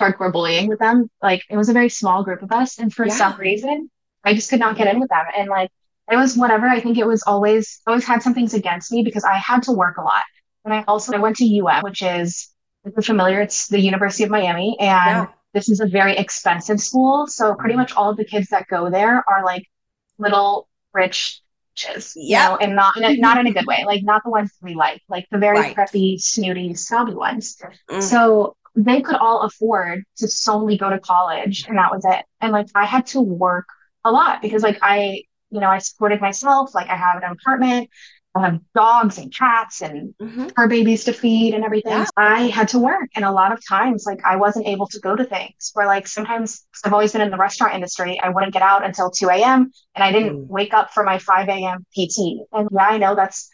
hardcore 0.00 0.32
bullying 0.32 0.66
with 0.66 0.78
them. 0.78 1.08
Like 1.22 1.42
it 1.50 1.56
was 1.56 1.68
a 1.68 1.72
very 1.72 1.88
small 1.88 2.24
group 2.24 2.42
of 2.42 2.50
us. 2.50 2.78
And 2.78 2.92
for 2.92 3.06
yeah. 3.06 3.14
some 3.14 3.38
reason, 3.38 3.90
I 4.24 4.34
just 4.34 4.50
could 4.50 4.60
not 4.60 4.76
get 4.76 4.86
in 4.86 5.00
with 5.00 5.10
them. 5.10 5.24
And 5.36 5.48
like, 5.48 5.70
it 6.10 6.16
was 6.16 6.36
whatever. 6.36 6.66
I 6.66 6.80
think 6.80 6.98
it 6.98 7.06
was 7.06 7.22
always, 7.26 7.80
always 7.86 8.04
had 8.04 8.22
some 8.22 8.34
things 8.34 8.54
against 8.54 8.92
me 8.92 9.02
because 9.02 9.24
I 9.24 9.34
had 9.34 9.62
to 9.64 9.72
work 9.72 9.96
a 9.96 10.02
lot. 10.02 10.24
And 10.64 10.72
I 10.72 10.84
also, 10.86 11.14
I 11.14 11.18
went 11.18 11.36
to 11.36 11.60
UM, 11.60 11.82
which 11.82 12.02
is, 12.02 12.50
if 12.84 12.92
you're 12.94 13.02
familiar, 13.02 13.40
it's 13.40 13.68
the 13.68 13.80
University 13.80 14.24
of 14.24 14.30
Miami. 14.30 14.76
And 14.80 14.88
yeah. 14.90 15.26
this 15.52 15.68
is 15.68 15.80
a 15.80 15.86
very 15.86 16.16
expensive 16.16 16.80
school. 16.80 17.26
So 17.26 17.54
pretty 17.54 17.76
much 17.76 17.92
all 17.94 18.10
of 18.10 18.16
the 18.16 18.24
kids 18.24 18.48
that 18.48 18.66
go 18.68 18.90
there 18.90 19.24
are 19.28 19.44
like 19.44 19.66
little 20.18 20.68
rich 20.92 21.40
bitches, 21.74 22.12
yeah. 22.16 22.44
you 22.44 22.50
know, 22.50 22.56
and 22.58 22.76
not 22.76 22.96
in 22.96 23.04
a, 23.04 23.16
not 23.16 23.38
in 23.38 23.46
a 23.46 23.52
good 23.52 23.66
way, 23.66 23.84
like 23.86 24.02
not 24.02 24.22
the 24.24 24.30
ones 24.30 24.52
we 24.62 24.74
like, 24.74 25.02
like 25.08 25.26
the 25.30 25.38
very 25.38 25.58
right. 25.58 25.76
preppy, 25.76 26.20
snooty, 26.20 26.74
snobby 26.74 27.14
ones. 27.14 27.60
Mm. 27.90 28.02
So 28.02 28.56
they 28.74 29.00
could 29.00 29.16
all 29.16 29.42
afford 29.42 30.04
to 30.16 30.28
solely 30.28 30.76
go 30.76 30.90
to 30.90 30.98
college 30.98 31.66
and 31.68 31.78
that 31.78 31.90
was 31.90 32.04
it. 32.04 32.24
And 32.40 32.52
like 32.52 32.66
I 32.74 32.84
had 32.84 33.06
to 33.08 33.20
work 33.20 33.66
a 34.04 34.10
lot 34.10 34.42
because 34.42 34.62
like 34.62 34.78
I, 34.82 35.22
you 35.50 35.60
know, 35.60 35.68
I 35.68 35.78
supported 35.78 36.20
myself. 36.20 36.74
Like 36.74 36.88
I 36.88 36.96
have 36.96 37.22
an 37.22 37.30
apartment, 37.30 37.88
I 38.36 38.46
have 38.46 38.60
dogs 38.74 39.18
and 39.18 39.32
cats 39.32 39.80
and 39.80 40.12
mm-hmm. 40.20 40.48
fur 40.56 40.66
babies 40.66 41.04
to 41.04 41.12
feed 41.12 41.54
and 41.54 41.64
everything. 41.64 41.92
Yeah. 41.92 42.06
I 42.16 42.48
had 42.48 42.66
to 42.68 42.80
work. 42.80 43.08
And 43.14 43.24
a 43.24 43.30
lot 43.30 43.52
of 43.52 43.64
times, 43.66 44.04
like 44.06 44.20
I 44.24 44.36
wasn't 44.36 44.66
able 44.66 44.88
to 44.88 44.98
go 44.98 45.14
to 45.14 45.24
things 45.24 45.70
where 45.74 45.86
like 45.86 46.08
sometimes 46.08 46.66
I've 46.84 46.92
always 46.92 47.12
been 47.12 47.20
in 47.20 47.30
the 47.30 47.36
restaurant 47.36 47.74
industry. 47.74 48.18
I 48.20 48.30
wouldn't 48.30 48.52
get 48.52 48.62
out 48.62 48.84
until 48.84 49.10
2 49.10 49.28
a.m. 49.30 49.70
and 49.94 50.04
I 50.04 50.10
didn't 50.10 50.36
mm. 50.36 50.46
wake 50.48 50.74
up 50.74 50.92
for 50.92 51.04
my 51.04 51.18
5 51.18 51.48
a.m. 51.48 51.86
PT. 51.92 52.46
And 52.52 52.68
yeah, 52.72 52.88
I 52.88 52.98
know 52.98 53.14
that's, 53.14 53.50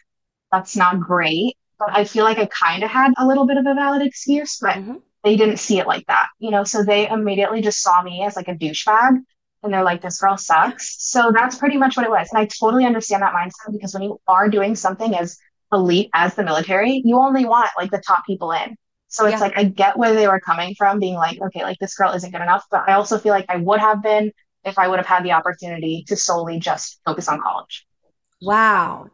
that's 0.51 0.75
not 0.75 0.99
great, 0.99 1.57
but 1.77 1.89
I 1.91 2.03
feel 2.03 2.23
like 2.23 2.39
I 2.39 2.47
kind 2.47 2.83
of 2.83 2.89
had 2.89 3.13
a 3.19 3.27
little 3.27 3.45
bit 3.45 3.57
of 3.57 3.67
a 3.67 3.75
valid 3.75 4.01
excuse, 4.01 4.57
but 4.59 4.77
mm-hmm. 4.77 4.95
they 5.23 5.35
didn't 5.35 5.57
see 5.57 5.77
it 5.77 5.85
like 5.85 6.07
that, 6.07 6.27
you 6.39 6.49
know? 6.49 6.63
So 6.63 6.83
they 6.83 7.07
immediately 7.07 7.61
just 7.61 7.83
saw 7.83 8.01
me 8.01 8.23
as 8.25 8.35
like 8.35 8.47
a 8.47 8.55
douchebag 8.55 9.19
and 9.63 9.73
they're 9.73 9.83
like, 9.83 10.01
this 10.01 10.19
girl 10.19 10.37
sucks. 10.37 10.95
So 11.03 11.31
that's 11.33 11.57
pretty 11.57 11.77
much 11.77 11.97
what 11.97 12.05
it 12.05 12.09
was. 12.09 12.29
And 12.31 12.39
I 12.39 12.47
totally 12.59 12.85
understand 12.85 13.21
that 13.21 13.33
mindset 13.33 13.71
because 13.71 13.93
when 13.93 14.03
you 14.03 14.19
are 14.27 14.49
doing 14.49 14.75
something 14.75 15.15
as 15.15 15.37
elite 15.71 16.09
as 16.13 16.35
the 16.35 16.43
military, 16.43 17.01
you 17.05 17.17
only 17.17 17.45
want 17.45 17.69
like 17.77 17.91
the 17.91 18.01
top 18.05 18.25
people 18.25 18.51
in. 18.51 18.75
So 19.07 19.25
it's 19.25 19.35
yeah. 19.35 19.39
like, 19.39 19.57
I 19.57 19.65
get 19.65 19.97
where 19.97 20.13
they 20.13 20.27
were 20.27 20.39
coming 20.39 20.73
from, 20.75 20.99
being 20.99 21.15
like, 21.15 21.39
okay, 21.41 21.63
like 21.63 21.77
this 21.79 21.95
girl 21.95 22.11
isn't 22.13 22.31
good 22.31 22.41
enough. 22.41 22.65
But 22.71 22.87
I 22.87 22.93
also 22.93 23.17
feel 23.17 23.33
like 23.33 23.45
I 23.49 23.57
would 23.57 23.79
have 23.79 24.01
been 24.01 24.31
if 24.63 24.79
I 24.79 24.87
would 24.87 24.99
have 24.99 25.07
had 25.07 25.23
the 25.23 25.33
opportunity 25.33 26.03
to 26.07 26.15
solely 26.15 26.59
just 26.59 27.01
focus 27.05 27.27
on 27.27 27.41
college. 27.41 27.85
Wow. 28.41 29.09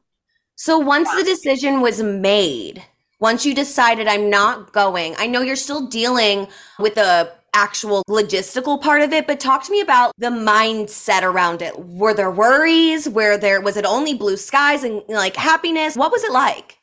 So 0.55 0.77
once 0.77 1.09
yeah. 1.11 1.19
the 1.19 1.23
decision 1.25 1.81
was 1.81 2.01
made, 2.01 2.83
once 3.19 3.45
you 3.45 3.55
decided 3.55 4.07
I'm 4.07 4.29
not 4.29 4.73
going, 4.73 5.15
I 5.17 5.27
know 5.27 5.41
you're 5.41 5.55
still 5.55 5.87
dealing 5.87 6.47
with 6.79 6.95
the 6.95 7.31
actual 7.57 8.03
logistical 8.07 8.79
part 8.79 9.01
of 9.01 9.11
it, 9.11 9.25
but 9.25 9.39
talk 9.39 9.63
to 9.63 9.71
me 9.71 9.81
about 9.81 10.13
the 10.19 10.27
mindset 10.27 11.23
around 11.23 11.63
it. 11.63 11.77
Were 11.79 12.13
there 12.13 12.29
worries? 12.29 13.09
Where 13.09 13.35
there 13.37 13.59
was 13.61 13.77
it 13.77 13.85
only 13.85 14.13
blue 14.13 14.37
skies 14.37 14.83
and 14.83 15.01
like 15.07 15.35
happiness? 15.35 15.95
What 15.95 16.11
was 16.11 16.23
it 16.23 16.31
like? 16.31 16.77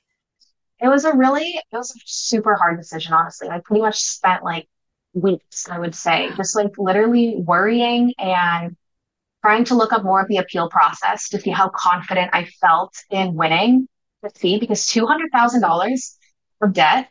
It 0.80 0.88
was 0.88 1.04
a 1.04 1.14
really 1.14 1.46
it 1.46 1.76
was 1.76 1.94
a 1.94 2.00
super 2.04 2.56
hard 2.56 2.76
decision, 2.76 3.12
honestly. 3.12 3.48
I 3.48 3.60
pretty 3.60 3.82
much 3.82 4.00
spent 4.00 4.42
like 4.42 4.68
weeks, 5.12 5.68
I 5.68 5.78
would 5.78 5.94
say, 5.94 6.30
just 6.36 6.56
like 6.56 6.76
literally 6.76 7.36
worrying 7.36 8.12
and 8.18 8.76
trying 9.42 9.64
to 9.66 9.76
look 9.76 9.92
up 9.92 10.02
more 10.02 10.20
of 10.20 10.28
the 10.28 10.38
appeal 10.38 10.68
process 10.68 11.28
to 11.28 11.40
see 11.40 11.50
how 11.50 11.68
confident 11.68 12.30
I 12.32 12.46
felt 12.60 12.96
in 13.10 13.34
winning 13.34 13.86
the 14.22 14.30
fee 14.30 14.58
because 14.58 14.86
two 14.86 15.06
hundred 15.06 15.30
thousand 15.32 15.60
dollars 15.60 16.18
of 16.60 16.72
debt 16.72 17.08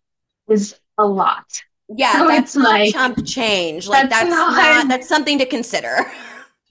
is 0.49 0.75
a 0.97 1.05
lot. 1.05 1.45
Yeah, 1.89 2.13
so 2.13 2.27
that's 2.27 2.55
not 2.55 2.79
like, 2.79 2.93
chump 2.93 3.25
change. 3.25 3.87
Like 3.87 4.09
that's, 4.09 4.23
that's 4.23 4.29
not, 4.29 4.55
not 4.55 4.87
that's 4.87 5.07
something 5.07 5.37
to 5.39 5.45
consider. 5.45 6.11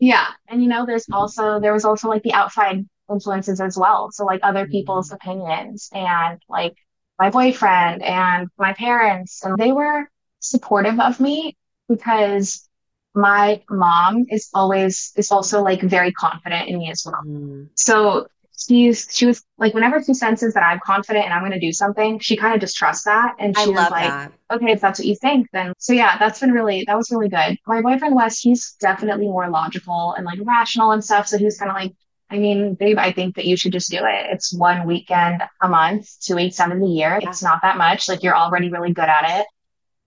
Yeah. 0.02 0.26
And 0.48 0.60
you 0.60 0.68
know, 0.68 0.84
there's 0.84 1.06
also 1.12 1.60
there 1.60 1.72
was 1.72 1.84
also 1.84 2.08
like 2.08 2.24
the 2.24 2.32
outside 2.32 2.84
influences 3.08 3.60
as 3.60 3.78
well. 3.78 4.10
So 4.10 4.24
like 4.24 4.40
other 4.42 4.66
people's 4.66 5.10
mm-hmm. 5.10 5.30
opinions 5.30 5.88
and 5.92 6.42
like 6.48 6.74
my 7.20 7.30
boyfriend 7.30 8.02
and 8.02 8.48
my 8.58 8.72
parents 8.72 9.44
and 9.44 9.56
they 9.56 9.70
were 9.70 10.10
supportive 10.40 10.98
of 10.98 11.20
me 11.20 11.56
because 11.88 12.68
my 13.14 13.62
mom 13.70 14.26
is 14.28 14.48
always 14.54 15.12
is 15.16 15.30
also 15.30 15.62
like 15.62 15.82
very 15.82 16.10
confident 16.10 16.68
in 16.68 16.78
me 16.78 16.90
as 16.90 17.04
well. 17.06 17.22
Mm. 17.24 17.68
So 17.76 18.26
she's 18.66 19.08
she 19.10 19.26
was 19.26 19.42
like 19.58 19.74
whenever 19.74 20.02
she 20.02 20.14
senses 20.14 20.54
that 20.54 20.62
I'm 20.62 20.80
confident 20.84 21.24
and 21.24 21.34
I'm 21.34 21.40
going 21.40 21.52
to 21.52 21.60
do 21.60 21.72
something, 21.72 22.18
she 22.18 22.36
kind 22.36 22.54
of 22.54 22.60
just 22.60 22.76
trusts 22.76 23.04
that, 23.04 23.34
and 23.38 23.56
she 23.56 23.70
was 23.70 23.90
like, 23.90 24.08
that. 24.08 24.32
"Okay, 24.50 24.72
if 24.72 24.80
that's 24.80 24.98
what 24.98 25.06
you 25.06 25.16
think, 25.16 25.48
then." 25.52 25.72
So 25.78 25.92
yeah, 25.92 26.18
that's 26.18 26.40
been 26.40 26.52
really 26.52 26.84
that 26.86 26.96
was 26.96 27.10
really 27.10 27.28
good. 27.28 27.58
My 27.66 27.80
boyfriend 27.82 28.14
Wes, 28.14 28.38
he's 28.38 28.74
definitely 28.80 29.26
more 29.26 29.48
logical 29.48 30.14
and 30.16 30.24
like 30.24 30.38
rational 30.44 30.92
and 30.92 31.04
stuff. 31.04 31.26
So 31.28 31.38
he's 31.38 31.58
kind 31.58 31.70
of 31.70 31.76
like, 31.76 31.92
I 32.30 32.38
mean, 32.38 32.74
babe, 32.74 32.98
I 32.98 33.12
think 33.12 33.36
that 33.36 33.44
you 33.44 33.56
should 33.56 33.72
just 33.72 33.90
do 33.90 33.98
it. 33.98 34.26
It's 34.30 34.54
one 34.54 34.86
weekend 34.86 35.42
a 35.60 35.68
month, 35.68 36.08
two 36.20 36.36
weeks 36.36 36.60
out 36.60 36.72
of 36.72 36.80
the 36.80 36.86
year. 36.86 37.18
Yeah. 37.20 37.28
It's 37.28 37.42
not 37.42 37.60
that 37.62 37.76
much. 37.76 38.08
Like 38.08 38.22
you're 38.22 38.36
already 38.36 38.70
really 38.70 38.92
good 38.92 39.08
at 39.08 39.40
it. 39.40 39.46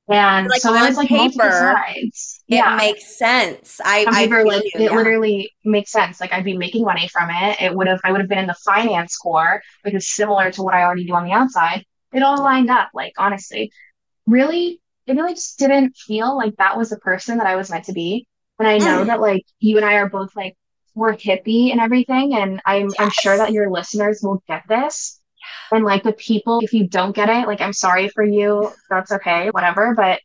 And 0.08 0.48
like 0.48 0.62
so 0.62 0.74
on 0.74 0.88
was 0.88 0.98
like 0.98 1.10
paper, 1.10 1.76
it 1.96 2.14
yeah. 2.48 2.75
makes 2.75 3.18
sense. 3.18 3.82
I, 3.84 4.06
I 4.08 4.25
like 4.44 4.64
you, 4.64 4.72
it 4.75 4.82
yeah. 4.82 4.96
literally 4.96 5.52
makes 5.64 5.92
sense. 5.92 6.22
Like 6.22 6.32
I'd 6.32 6.44
be 6.44 6.58
making 6.58 6.84
money 6.84 7.08
from 7.08 7.30
it. 7.30 7.62
It 7.62 7.75
would 7.75 7.88
have 7.88 8.00
I 8.04 8.12
would 8.12 8.22
have 8.22 8.30
been 8.30 8.40
in 8.40 8.48
the 8.48 8.56
finance 8.66 9.18
corps, 9.18 9.62
which 9.84 9.94
is 9.94 10.08
similar 10.08 10.52
to 10.52 10.64
what 10.64 10.74
I 10.74 10.84
already 10.84 11.06
do 11.06 11.14
on 11.14 11.25
the 11.25 11.32
outside. 11.32 11.86
It 12.14 12.24
all 12.24 12.38
lined 12.38 12.70
up. 12.70 12.90
Like 12.94 13.14
honestly, 13.18 13.72
really, 14.28 14.82
it 15.08 15.16
really 15.16 15.34
just 15.34 15.58
didn't 15.60 15.96
feel 15.96 16.38
like 16.38 16.56
that 16.58 16.78
was 16.78 16.90
the 16.90 17.00
person 17.00 17.38
that 17.38 17.48
I 17.48 17.56
was 17.56 17.70
meant 17.70 17.86
to 17.86 17.94
be. 17.94 18.28
And 18.60 18.68
I 18.68 18.78
know 18.78 19.04
mm. 19.04 19.08
that 19.08 19.22
like 19.22 19.44
you 19.60 19.78
and 19.78 19.86
I 19.86 19.96
are 19.96 20.10
both 20.10 20.36
like 20.36 20.56
we're 20.94 21.16
hippie 21.16 21.72
and 21.72 21.80
everything, 21.80 22.36
and 22.36 22.62
I'm 22.66 22.86
yes. 22.86 22.96
I'm 23.00 23.10
sure 23.10 23.38
that 23.38 23.52
your 23.52 23.70
listeners 23.70 24.22
will 24.24 24.42
get 24.48 24.64
this. 24.70 25.20
And 25.72 25.84
like 25.84 26.04
the 26.04 26.14
people, 26.14 26.62
if 26.64 26.74
you 26.74 26.88
don't 26.88 27.16
get 27.16 27.30
it, 27.30 27.48
like 27.48 27.62
I'm 27.62 27.74
sorry 27.74 28.08
for 28.10 28.24
you. 28.24 28.72
That's 28.90 29.12
okay, 29.12 29.50
whatever. 29.50 29.94
But 29.94 30.22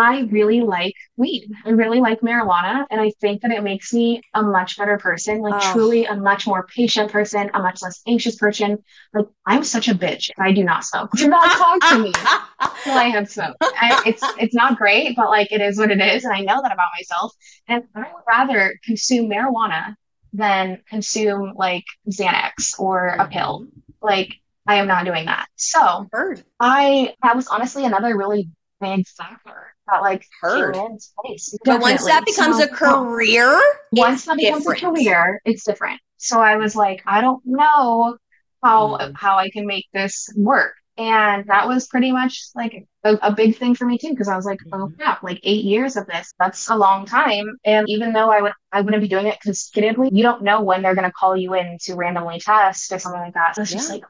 I 0.00 0.20
really 0.30 0.60
like 0.62 0.94
weed. 1.16 1.50
I 1.64 1.70
really 1.70 2.00
like 2.00 2.20
marijuana. 2.20 2.86
And 2.90 3.00
I 3.00 3.10
think 3.20 3.42
that 3.42 3.50
it 3.50 3.62
makes 3.62 3.92
me 3.92 4.22
a 4.34 4.42
much 4.42 4.78
better 4.78 4.96
person, 4.96 5.40
like 5.40 5.54
oh. 5.56 5.72
truly 5.72 6.06
a 6.06 6.16
much 6.16 6.46
more 6.46 6.66
patient 6.66 7.12
person, 7.12 7.50
a 7.52 7.60
much 7.60 7.82
less 7.82 8.00
anxious 8.06 8.36
person. 8.36 8.78
Like 9.12 9.26
I'm 9.46 9.64
such 9.64 9.88
a 9.88 9.94
bitch. 9.94 10.30
if 10.30 10.38
I 10.38 10.52
do 10.52 10.64
not 10.64 10.84
smoke. 10.84 11.10
Do 11.12 11.28
not 11.28 11.50
talk 11.58 11.90
to 11.90 11.98
me 11.98 12.12
till 12.84 12.96
I 12.96 13.10
have 13.12 13.30
smoked. 13.30 13.58
I, 13.60 14.02
it's 14.06 14.22
it's 14.38 14.54
not 14.54 14.78
great, 14.78 15.14
but 15.16 15.28
like 15.28 15.52
it 15.52 15.60
is 15.60 15.78
what 15.78 15.90
it 15.90 16.00
is. 16.00 16.24
And 16.24 16.32
I 16.32 16.40
know 16.40 16.62
that 16.62 16.72
about 16.72 16.88
myself. 16.98 17.32
And 17.68 17.84
I 17.94 18.00
would 18.00 18.24
rather 18.26 18.78
consume 18.84 19.28
marijuana 19.28 19.94
than 20.32 20.80
consume 20.88 21.52
like 21.54 21.84
Xanax 22.08 22.78
or 22.78 23.08
a 23.08 23.28
pill. 23.28 23.66
Like 24.00 24.34
I 24.66 24.76
am 24.76 24.86
not 24.86 25.04
doing 25.04 25.26
that. 25.26 25.48
So 25.56 26.06
Bird. 26.10 26.42
I 26.58 27.14
that 27.22 27.36
was 27.36 27.48
honestly 27.48 27.84
another 27.84 28.16
really 28.16 28.48
big 28.80 29.06
factor 29.06 29.71
that 29.88 30.00
like 30.02 30.24
Heard. 30.40 30.74
came 30.74 30.84
into 30.92 31.06
place. 31.24 31.56
But 31.64 31.80
once 31.80 32.04
that 32.04 32.24
becomes 32.24 32.58
So, 32.58 32.64
a 32.64 32.68
career, 32.68 33.60
once 33.92 34.24
that 34.24 34.36
becomes 34.36 34.64
different. 34.64 34.82
a 34.82 34.86
career, 35.02 35.40
it's 35.44 35.64
different. 35.64 36.00
So 36.18 36.40
I 36.40 36.56
was 36.56 36.76
like, 36.76 37.02
I 37.06 37.20
don't 37.20 37.42
know 37.44 38.16
how 38.62 38.96
Mhm. 38.98 39.12
how 39.16 39.36
I 39.36 39.50
can 39.50 39.66
make 39.66 39.86
this 39.92 40.28
work. 40.36 40.74
And 40.98 41.46
that 41.46 41.66
was 41.66 41.88
pretty 41.88 42.12
much 42.12 42.38
like 42.54 42.86
a, 43.02 43.14
a 43.22 43.32
big 43.34 43.56
thing 43.56 43.74
for 43.74 43.86
me 43.86 43.96
too, 43.98 44.10
because 44.10 44.28
I 44.28 44.36
was 44.36 44.44
like, 44.44 44.60
oh 44.72 44.88
Mhm. 44.88 44.96
crap, 44.98 45.22
like 45.22 45.40
eight 45.42 45.64
years 45.64 45.96
of 45.96 46.06
this, 46.06 46.30
that's 46.38 46.68
a 46.68 46.76
long 46.76 47.06
time. 47.06 47.46
And 47.64 47.88
even 47.88 48.12
though 48.12 48.30
I 48.30 48.42
would 48.42 48.52
I 48.72 48.82
wouldn't 48.82 49.02
be 49.02 49.08
doing 49.08 49.26
it 49.26 49.40
consecutively, 49.40 50.10
you 50.12 50.22
don't 50.22 50.42
know 50.42 50.60
when 50.62 50.82
they're 50.82 50.94
gonna 50.94 51.12
call 51.12 51.36
you 51.36 51.54
in 51.54 51.78
to 51.84 51.94
randomly 51.96 52.38
test 52.40 52.92
or 52.92 52.98
something 52.98 53.20
like 53.20 53.34
that. 53.34 53.56
So 53.56 53.62
it's 53.62 53.72
just 53.72 53.90
like 53.90 54.02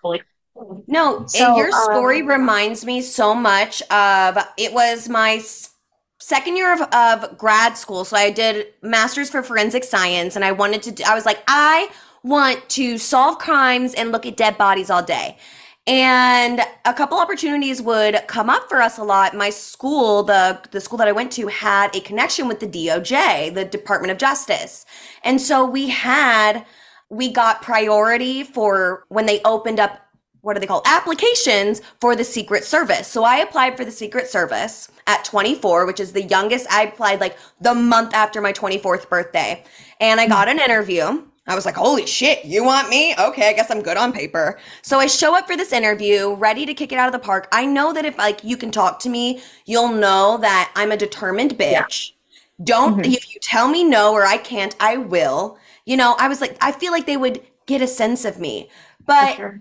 totally 0.00 0.22
No, 0.86 1.26
So, 1.26 1.48
and 1.48 1.56
your 1.56 1.72
story 1.72 2.20
um, 2.20 2.28
reminds 2.28 2.84
me 2.84 3.02
so 3.02 3.34
much 3.34 3.82
of 3.90 4.38
it 4.56 4.72
was 4.72 5.08
my 5.08 5.42
second 6.20 6.56
year 6.56 6.72
of, 6.72 6.82
of 6.92 7.36
grad 7.36 7.76
school. 7.76 8.04
So 8.04 8.16
I 8.16 8.30
did 8.30 8.68
masters 8.82 9.30
for 9.30 9.42
forensic 9.42 9.84
science 9.84 10.36
and 10.36 10.44
I 10.44 10.52
wanted 10.52 10.82
to, 10.84 10.92
do, 10.92 11.04
I 11.06 11.14
was 11.14 11.26
like, 11.26 11.42
I 11.48 11.90
want 12.22 12.68
to 12.70 12.98
solve 12.98 13.38
crimes 13.38 13.94
and 13.94 14.10
look 14.12 14.24
at 14.26 14.36
dead 14.36 14.56
bodies 14.56 14.90
all 14.90 15.02
day. 15.02 15.36
And 15.86 16.62
a 16.86 16.94
couple 16.94 17.18
opportunities 17.18 17.82
would 17.82 18.22
come 18.26 18.48
up 18.48 18.70
for 18.70 18.80
us 18.80 18.96
a 18.96 19.04
lot. 19.04 19.36
My 19.36 19.50
school, 19.50 20.22
the 20.22 20.58
the 20.70 20.80
school 20.80 20.96
that 20.96 21.08
I 21.08 21.12
went 21.12 21.30
to, 21.32 21.48
had 21.48 21.94
a 21.94 22.00
connection 22.00 22.48
with 22.48 22.60
the 22.60 22.66
DOJ, 22.66 23.52
the 23.52 23.66
Department 23.66 24.10
of 24.10 24.16
Justice. 24.16 24.86
And 25.22 25.42
so 25.42 25.62
we 25.66 25.90
had 25.90 26.64
we 27.10 27.30
got 27.30 27.60
priority 27.60 28.42
for 28.44 29.04
when 29.08 29.26
they 29.26 29.42
opened 29.42 29.78
up 29.78 30.03
what 30.44 30.56
are 30.56 30.60
they 30.60 30.66
called 30.66 30.84
applications 30.86 31.80
for 32.00 32.14
the 32.14 32.24
secret 32.24 32.64
service. 32.64 33.08
So 33.08 33.24
i 33.24 33.36
applied 33.38 33.76
for 33.76 33.84
the 33.84 33.90
secret 33.90 34.28
service 34.28 34.90
at 35.06 35.24
24 35.24 35.86
which 35.86 36.00
is 36.00 36.12
the 36.12 36.22
youngest. 36.22 36.70
I 36.70 36.84
applied 36.84 37.20
like 37.20 37.36
the 37.60 37.74
month 37.74 38.14
after 38.14 38.40
my 38.40 38.52
24th 38.52 39.08
birthday. 39.08 39.64
And 40.00 40.20
i 40.20 40.26
got 40.28 40.48
an 40.48 40.60
interview. 40.60 41.22
I 41.46 41.54
was 41.54 41.66
like 41.66 41.74
holy 41.76 42.06
shit 42.06 42.44
you 42.44 42.62
want 42.64 42.88
me? 42.90 43.14
Okay 43.18 43.48
i 43.48 43.52
guess 43.54 43.70
i'm 43.70 43.82
good 43.82 43.96
on 43.96 44.12
paper. 44.12 44.58
So 44.82 44.98
i 44.98 45.06
show 45.06 45.36
up 45.36 45.46
for 45.46 45.56
this 45.56 45.72
interview 45.72 46.34
ready 46.34 46.66
to 46.66 46.74
kick 46.74 46.92
it 46.92 46.98
out 46.98 47.06
of 47.08 47.12
the 47.12 47.18
park. 47.26 47.48
I 47.52 47.64
know 47.66 47.92
that 47.94 48.04
if 48.04 48.18
like 48.18 48.44
you 48.44 48.56
can 48.56 48.70
talk 48.70 48.98
to 49.00 49.08
me 49.08 49.42
you'll 49.64 49.92
know 49.92 50.38
that 50.42 50.72
i'm 50.76 50.92
a 50.92 50.96
determined 50.96 51.52
bitch. 51.58 52.12
Don't 52.62 52.98
Mhm. 52.98 53.14
if 53.16 53.34
you 53.34 53.40
tell 53.42 53.68
me 53.68 53.82
no 53.84 54.12
or 54.12 54.24
i 54.26 54.36
can't 54.36 54.76
i 54.80 54.96
will. 54.96 55.58
You 55.86 55.96
know 55.96 56.16
i 56.18 56.28
was 56.28 56.40
like 56.40 56.56
i 56.60 56.70
feel 56.72 56.92
like 56.92 57.06
they 57.06 57.16
would 57.16 57.42
get 57.66 57.80
a 57.82 57.86
sense 57.86 58.24
of 58.24 58.38
me. 58.38 58.68
But 59.06 59.36
sure. 59.36 59.60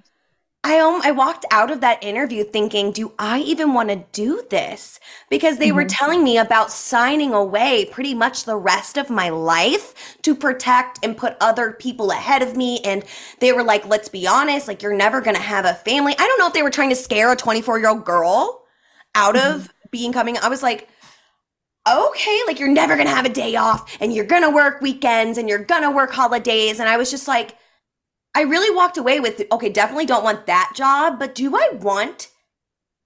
I 0.66 0.80
um, 0.80 1.02
I 1.04 1.12
walked 1.12 1.46
out 1.52 1.72
of 1.72 1.82
that 1.82 2.02
interview 2.02 2.46
thinking, 2.46 2.94
do 2.94 3.12
I 3.20 3.40
even 3.40 3.74
want 3.74 3.90
to 3.90 4.06
do 4.14 4.44
this? 4.50 4.98
Because 5.30 5.58
they 5.58 5.74
were 5.74 5.84
Mhm. 5.84 5.90
telling 5.90 6.24
me 6.24 6.38
about 6.38 6.72
signing 6.72 7.34
away 7.34 7.84
pretty 7.86 8.14
much 8.14 8.46
the 8.46 8.56
rest 8.56 8.96
of 8.98 9.10
my 9.10 9.28
life 9.30 10.18
to 10.22 10.34
protect 10.34 11.00
and 11.04 11.18
put 11.18 11.36
other 11.42 11.72
people 11.74 12.12
ahead 12.12 12.42
of 12.42 12.56
me. 12.56 12.80
And 12.86 13.04
they 13.40 13.52
were 13.52 13.64
like, 13.64 13.86
let's 13.88 14.08
be 14.08 14.26
honest, 14.26 14.70
like 14.70 14.82
you're 14.82 14.96
never 14.96 15.20
going 15.20 15.36
to 15.36 15.42
have 15.42 15.66
a 15.66 15.74
family. 15.74 16.14
I 16.18 16.26
don't 16.28 16.40
know 16.40 16.48
if 16.48 16.54
they 16.54 16.64
were 16.64 16.70
trying 16.70 16.90
to 16.92 16.96
scare 16.96 17.32
a 17.32 17.36
24 17.36 17.80
year 17.80 17.90
old 17.90 18.06
girl 18.06 18.64
out 19.16 19.36
of 19.36 19.70
being 19.92 20.14
coming. 20.14 20.38
I 20.38 20.48
was 20.48 20.64
like, 20.64 20.88
okay, 21.88 22.40
like 22.48 22.60
you're 22.60 22.70
never 22.70 22.96
going 22.96 23.08
to 23.08 23.14
have 23.14 23.26
a 23.26 23.30
day 23.30 23.56
off 23.56 23.98
and 24.00 24.14
you're 24.14 24.26
going 24.26 24.44
to 24.44 24.50
work 24.50 24.82
weekends 24.82 25.38
and 25.38 25.50
you're 25.50 25.64
going 25.64 25.82
to 25.82 25.92
work 25.92 26.12
holidays. 26.12 26.80
And 26.80 26.88
I 26.88 26.98
was 26.98 27.12
just 27.12 27.28
like, 27.28 27.58
I 28.36 28.42
really 28.42 28.76
walked 28.76 28.98
away 28.98 29.20
with 29.20 29.42
okay, 29.52 29.70
definitely 29.70 30.06
don't 30.06 30.24
want 30.24 30.46
that 30.48 30.74
job, 30.76 31.20
but 31.20 31.36
do 31.36 31.56
I 31.56 31.70
want 31.74 32.30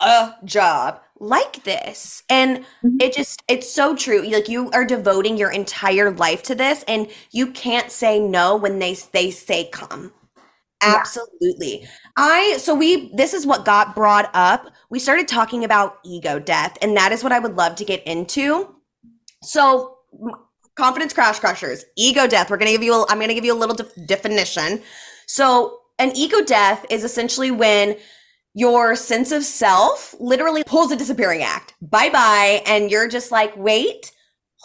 a 0.01 0.33
job 0.45 1.01
like 1.19 1.63
this? 1.63 2.23
And 2.29 2.65
Mhm. 2.83 3.01
it 3.01 3.13
just 3.13 3.43
it's 3.47 3.71
so 3.71 3.95
true. 3.95 4.21
Like 4.23 4.49
you 4.49 4.69
are 4.71 4.85
devoting 4.85 5.37
your 5.37 5.51
entire 5.51 6.11
life 6.11 6.43
to 6.43 6.55
this 6.55 6.83
and 6.87 7.09
you 7.31 7.47
can't 7.51 7.91
say 7.91 8.19
no 8.19 8.55
when 8.55 8.79
they 8.79 8.95
they 9.13 9.31
say 9.31 9.69
come. 9.71 10.13
Yeah. 10.85 10.95
Absolutely. 10.99 11.87
I 12.17 12.57
so 12.57 12.75
we 12.75 13.11
this 13.15 13.33
is 13.33 13.45
what 13.45 13.65
got 13.65 13.95
brought 13.95 14.29
up. 14.33 14.71
We 14.89 14.99
started 14.99 15.27
talking 15.27 15.63
about 15.63 15.99
ego 16.05 16.39
death 16.39 16.77
and 16.81 16.95
that 16.97 17.11
is 17.11 17.23
what 17.23 17.31
I 17.33 17.39
would 17.39 17.55
love 17.57 17.75
to 17.77 17.85
get 17.85 18.03
into. 18.05 18.75
So 19.43 19.97
confidence 20.75 21.13
crash 21.13 21.39
crushers, 21.39 21.85
ego 21.97 22.27
death. 22.27 22.49
We're 22.49 22.57
going 22.57 22.67
to 22.67 22.73
give 22.73 22.83
you 22.83 22.93
a, 22.93 23.05
I'm 23.09 23.17
going 23.17 23.29
to 23.29 23.33
give 23.35 23.45
you 23.45 23.53
a 23.53 23.57
little 23.57 23.75
def- 23.75 24.07
definition. 24.07 24.81
So 25.27 25.79
an 25.99 26.11
ego 26.15 26.43
death 26.43 26.85
is 26.89 27.03
essentially 27.03 27.51
when 27.51 27.97
your 28.53 28.95
sense 28.95 29.31
of 29.31 29.43
self 29.43 30.15
literally 30.19 30.63
pulls 30.63 30.91
a 30.91 30.95
disappearing 30.95 31.43
act. 31.43 31.75
Bye 31.81 32.09
bye. 32.09 32.63
And 32.65 32.89
you're 32.89 33.07
just 33.07 33.31
like, 33.31 33.55
wait, 33.55 34.11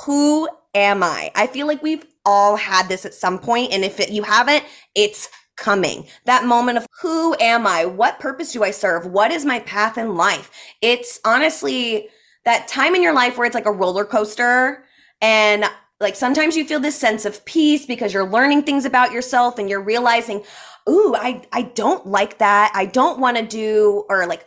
who 0.06 0.48
am 0.74 1.02
I? 1.02 1.30
I 1.34 1.46
feel 1.46 1.66
like 1.66 1.82
we've 1.82 2.06
all 2.24 2.56
had 2.56 2.88
this 2.88 3.04
at 3.04 3.14
some 3.14 3.38
point, 3.38 3.72
And 3.72 3.84
if 3.84 4.00
it, 4.00 4.10
you 4.10 4.22
haven't, 4.22 4.64
it's 4.94 5.28
coming. 5.56 6.06
That 6.24 6.44
moment 6.44 6.78
of 6.78 6.86
who 7.00 7.36
am 7.40 7.66
I? 7.66 7.84
What 7.84 8.20
purpose 8.20 8.52
do 8.52 8.64
I 8.64 8.70
serve? 8.70 9.06
What 9.06 9.30
is 9.30 9.44
my 9.44 9.60
path 9.60 9.98
in 9.98 10.16
life? 10.16 10.50
It's 10.80 11.20
honestly 11.24 12.08
that 12.44 12.68
time 12.68 12.94
in 12.94 13.02
your 13.02 13.12
life 13.12 13.36
where 13.36 13.46
it's 13.46 13.54
like 13.54 13.66
a 13.66 13.72
roller 13.72 14.04
coaster. 14.04 14.84
And 15.20 15.64
like 16.02 16.16
sometimes 16.16 16.56
you 16.56 16.66
feel 16.66 16.80
this 16.80 16.98
sense 16.98 17.24
of 17.24 17.44
peace 17.44 17.86
because 17.86 18.12
you're 18.12 18.28
learning 18.28 18.64
things 18.64 18.84
about 18.84 19.12
yourself 19.12 19.58
and 19.58 19.70
you're 19.70 19.82
realizing, 19.82 20.42
ooh, 20.88 21.14
I, 21.16 21.42
I 21.52 21.62
don't 21.62 22.06
like 22.06 22.38
that. 22.38 22.72
I 22.74 22.86
don't 22.86 23.18
want 23.18 23.36
to 23.38 23.46
do, 23.46 24.04
or 24.08 24.26
like 24.26 24.46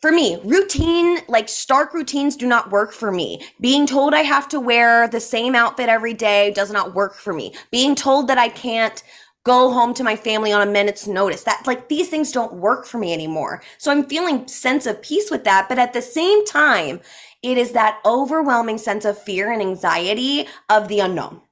for 0.00 0.10
me, 0.10 0.38
routine, 0.44 1.20
like 1.28 1.48
stark 1.48 1.94
routines 1.94 2.36
do 2.36 2.46
not 2.46 2.70
work 2.70 2.92
for 2.92 3.12
me. 3.12 3.40
Being 3.60 3.86
told 3.86 4.12
I 4.12 4.20
have 4.20 4.48
to 4.48 4.60
wear 4.60 5.08
the 5.08 5.20
same 5.20 5.54
outfit 5.54 5.88
every 5.88 6.14
day 6.14 6.50
does 6.50 6.70
not 6.70 6.94
work 6.94 7.14
for 7.14 7.32
me. 7.32 7.54
Being 7.70 7.94
told 7.94 8.28
that 8.28 8.38
I 8.38 8.48
can't 8.48 9.02
go 9.44 9.70
home 9.72 9.92
to 9.94 10.02
my 10.02 10.16
family 10.16 10.52
on 10.52 10.66
a 10.66 10.70
minute's 10.70 11.06
notice. 11.06 11.44
That 11.44 11.66
like 11.66 11.88
these 11.88 12.08
things 12.08 12.32
don't 12.32 12.54
work 12.54 12.86
for 12.86 12.98
me 12.98 13.12
anymore. 13.12 13.62
So 13.78 13.90
I'm 13.90 14.04
feeling 14.04 14.48
sense 14.48 14.86
of 14.86 15.02
peace 15.02 15.30
with 15.30 15.44
that, 15.44 15.68
but 15.68 15.78
at 15.78 15.92
the 15.92 16.02
same 16.02 16.44
time, 16.46 17.00
it 17.44 17.58
is 17.58 17.72
that 17.72 18.00
overwhelming 18.06 18.78
sense 18.78 19.04
of 19.04 19.18
fear 19.18 19.52
and 19.52 19.60
anxiety 19.60 20.48
of 20.70 20.88
the 20.88 21.00
unknown. 21.00 21.42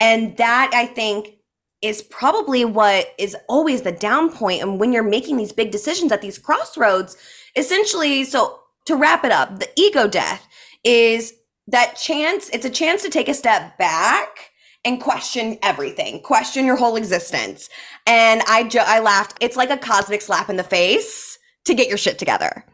And 0.00 0.36
that 0.38 0.70
I 0.74 0.86
think 0.86 1.36
is 1.82 2.00
probably 2.00 2.64
what 2.64 3.12
is 3.18 3.36
always 3.48 3.82
the 3.82 3.92
down 3.92 4.32
point. 4.32 4.62
and 4.62 4.80
when 4.80 4.92
you're 4.92 5.02
making 5.02 5.36
these 5.36 5.52
big 5.52 5.70
decisions 5.70 6.12
at 6.12 6.22
these 6.22 6.38
crossroads 6.38 7.16
essentially 7.56 8.24
so 8.24 8.60
to 8.86 8.96
wrap 8.96 9.24
it 9.24 9.32
up 9.32 9.58
the 9.58 9.68
ego 9.76 10.08
death 10.08 10.46
is 10.84 11.34
that 11.66 11.96
chance 11.96 12.48
it's 12.50 12.64
a 12.64 12.70
chance 12.70 13.02
to 13.02 13.10
take 13.10 13.28
a 13.28 13.34
step 13.34 13.76
back 13.78 14.50
and 14.84 15.00
question 15.00 15.58
everything 15.62 16.20
question 16.22 16.64
your 16.64 16.76
whole 16.76 16.96
existence 16.96 17.68
and 18.06 18.42
i 18.48 18.62
jo- 18.64 18.84
i 18.86 19.00
laughed 19.00 19.36
it's 19.40 19.56
like 19.56 19.70
a 19.70 19.76
cosmic 19.76 20.22
slap 20.22 20.48
in 20.48 20.56
the 20.56 20.64
face 20.64 21.38
to 21.64 21.74
get 21.74 21.88
your 21.88 21.98
shit 21.98 22.18
together 22.18 22.64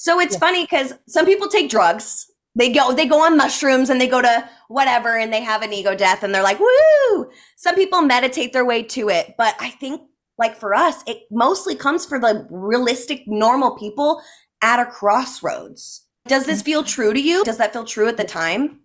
so 0.00 0.18
it's 0.18 0.34
Yeah. 0.34 0.40
funny 0.40 0.64
because 0.64 0.94
some 1.08 1.26
people 1.26 1.48
take 1.48 1.70
drugs 1.70 2.26
they 2.56 2.72
go 2.72 2.92
they 2.92 3.06
go 3.06 3.20
on 3.24 3.36
mushrooms 3.36 3.90
and 3.90 4.00
they 4.00 4.08
go 4.08 4.20
to 4.22 4.48
whatever 4.68 5.16
and 5.16 5.32
they 5.32 5.42
have 5.42 5.62
an 5.62 5.72
ego 5.72 5.94
death 5.94 6.22
and 6.22 6.34
they're 6.34 6.42
like 6.42 6.58
woo 6.58 7.30
some 7.56 7.74
people 7.74 8.02
meditate 8.02 8.52
their 8.52 8.64
way 8.64 8.82
to 8.82 9.08
it 9.08 9.34
but 9.38 9.54
i 9.60 9.70
think 9.70 10.00
like 10.38 10.56
for 10.56 10.74
us 10.74 11.02
it 11.06 11.18
mostly 11.30 11.74
comes 11.74 12.06
for 12.06 12.18
the 12.18 12.46
realistic 12.50 13.22
normal 13.26 13.76
people 13.76 14.20
at 14.62 14.80
a 14.80 14.86
crossroads 14.86 16.06
does 16.26 16.46
this 16.46 16.62
feel 16.62 16.82
true 16.82 17.12
to 17.12 17.20
you 17.20 17.44
does 17.44 17.58
that 17.58 17.72
feel 17.72 17.84
true 17.84 18.08
at 18.08 18.16
the 18.16 18.24
time 18.24 18.80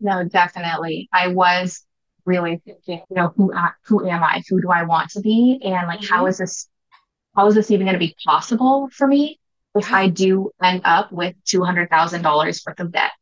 No, 0.00 0.24
definitely. 0.24 1.08
I 1.12 1.28
was 1.28 1.84
really 2.24 2.60
thinking, 2.64 3.02
you 3.08 3.16
know, 3.16 3.32
who 3.36 3.52
who 3.86 4.06
am 4.06 4.22
I? 4.22 4.42
Who 4.48 4.60
do 4.60 4.70
I 4.70 4.82
want 4.82 5.10
to 5.10 5.20
be? 5.20 5.60
And 5.64 5.86
like, 5.86 6.04
how 6.04 6.24
Mhm. 6.24 6.28
is 6.28 6.38
this? 6.38 6.68
How 7.34 7.46
is 7.46 7.54
this 7.54 7.70
even 7.70 7.86
going 7.86 7.94
to 7.94 8.06
be 8.06 8.14
possible 8.24 8.88
for 8.92 9.06
me 9.06 9.38
if 9.76 9.92
I 9.92 10.08
do 10.08 10.50
end 10.62 10.82
up 10.84 11.12
with 11.12 11.34
two 11.44 11.64
hundred 11.64 11.90
thousand 11.90 12.22
dollars 12.22 12.62
worth 12.66 12.80
of 12.80 12.92
debt? 12.92 13.12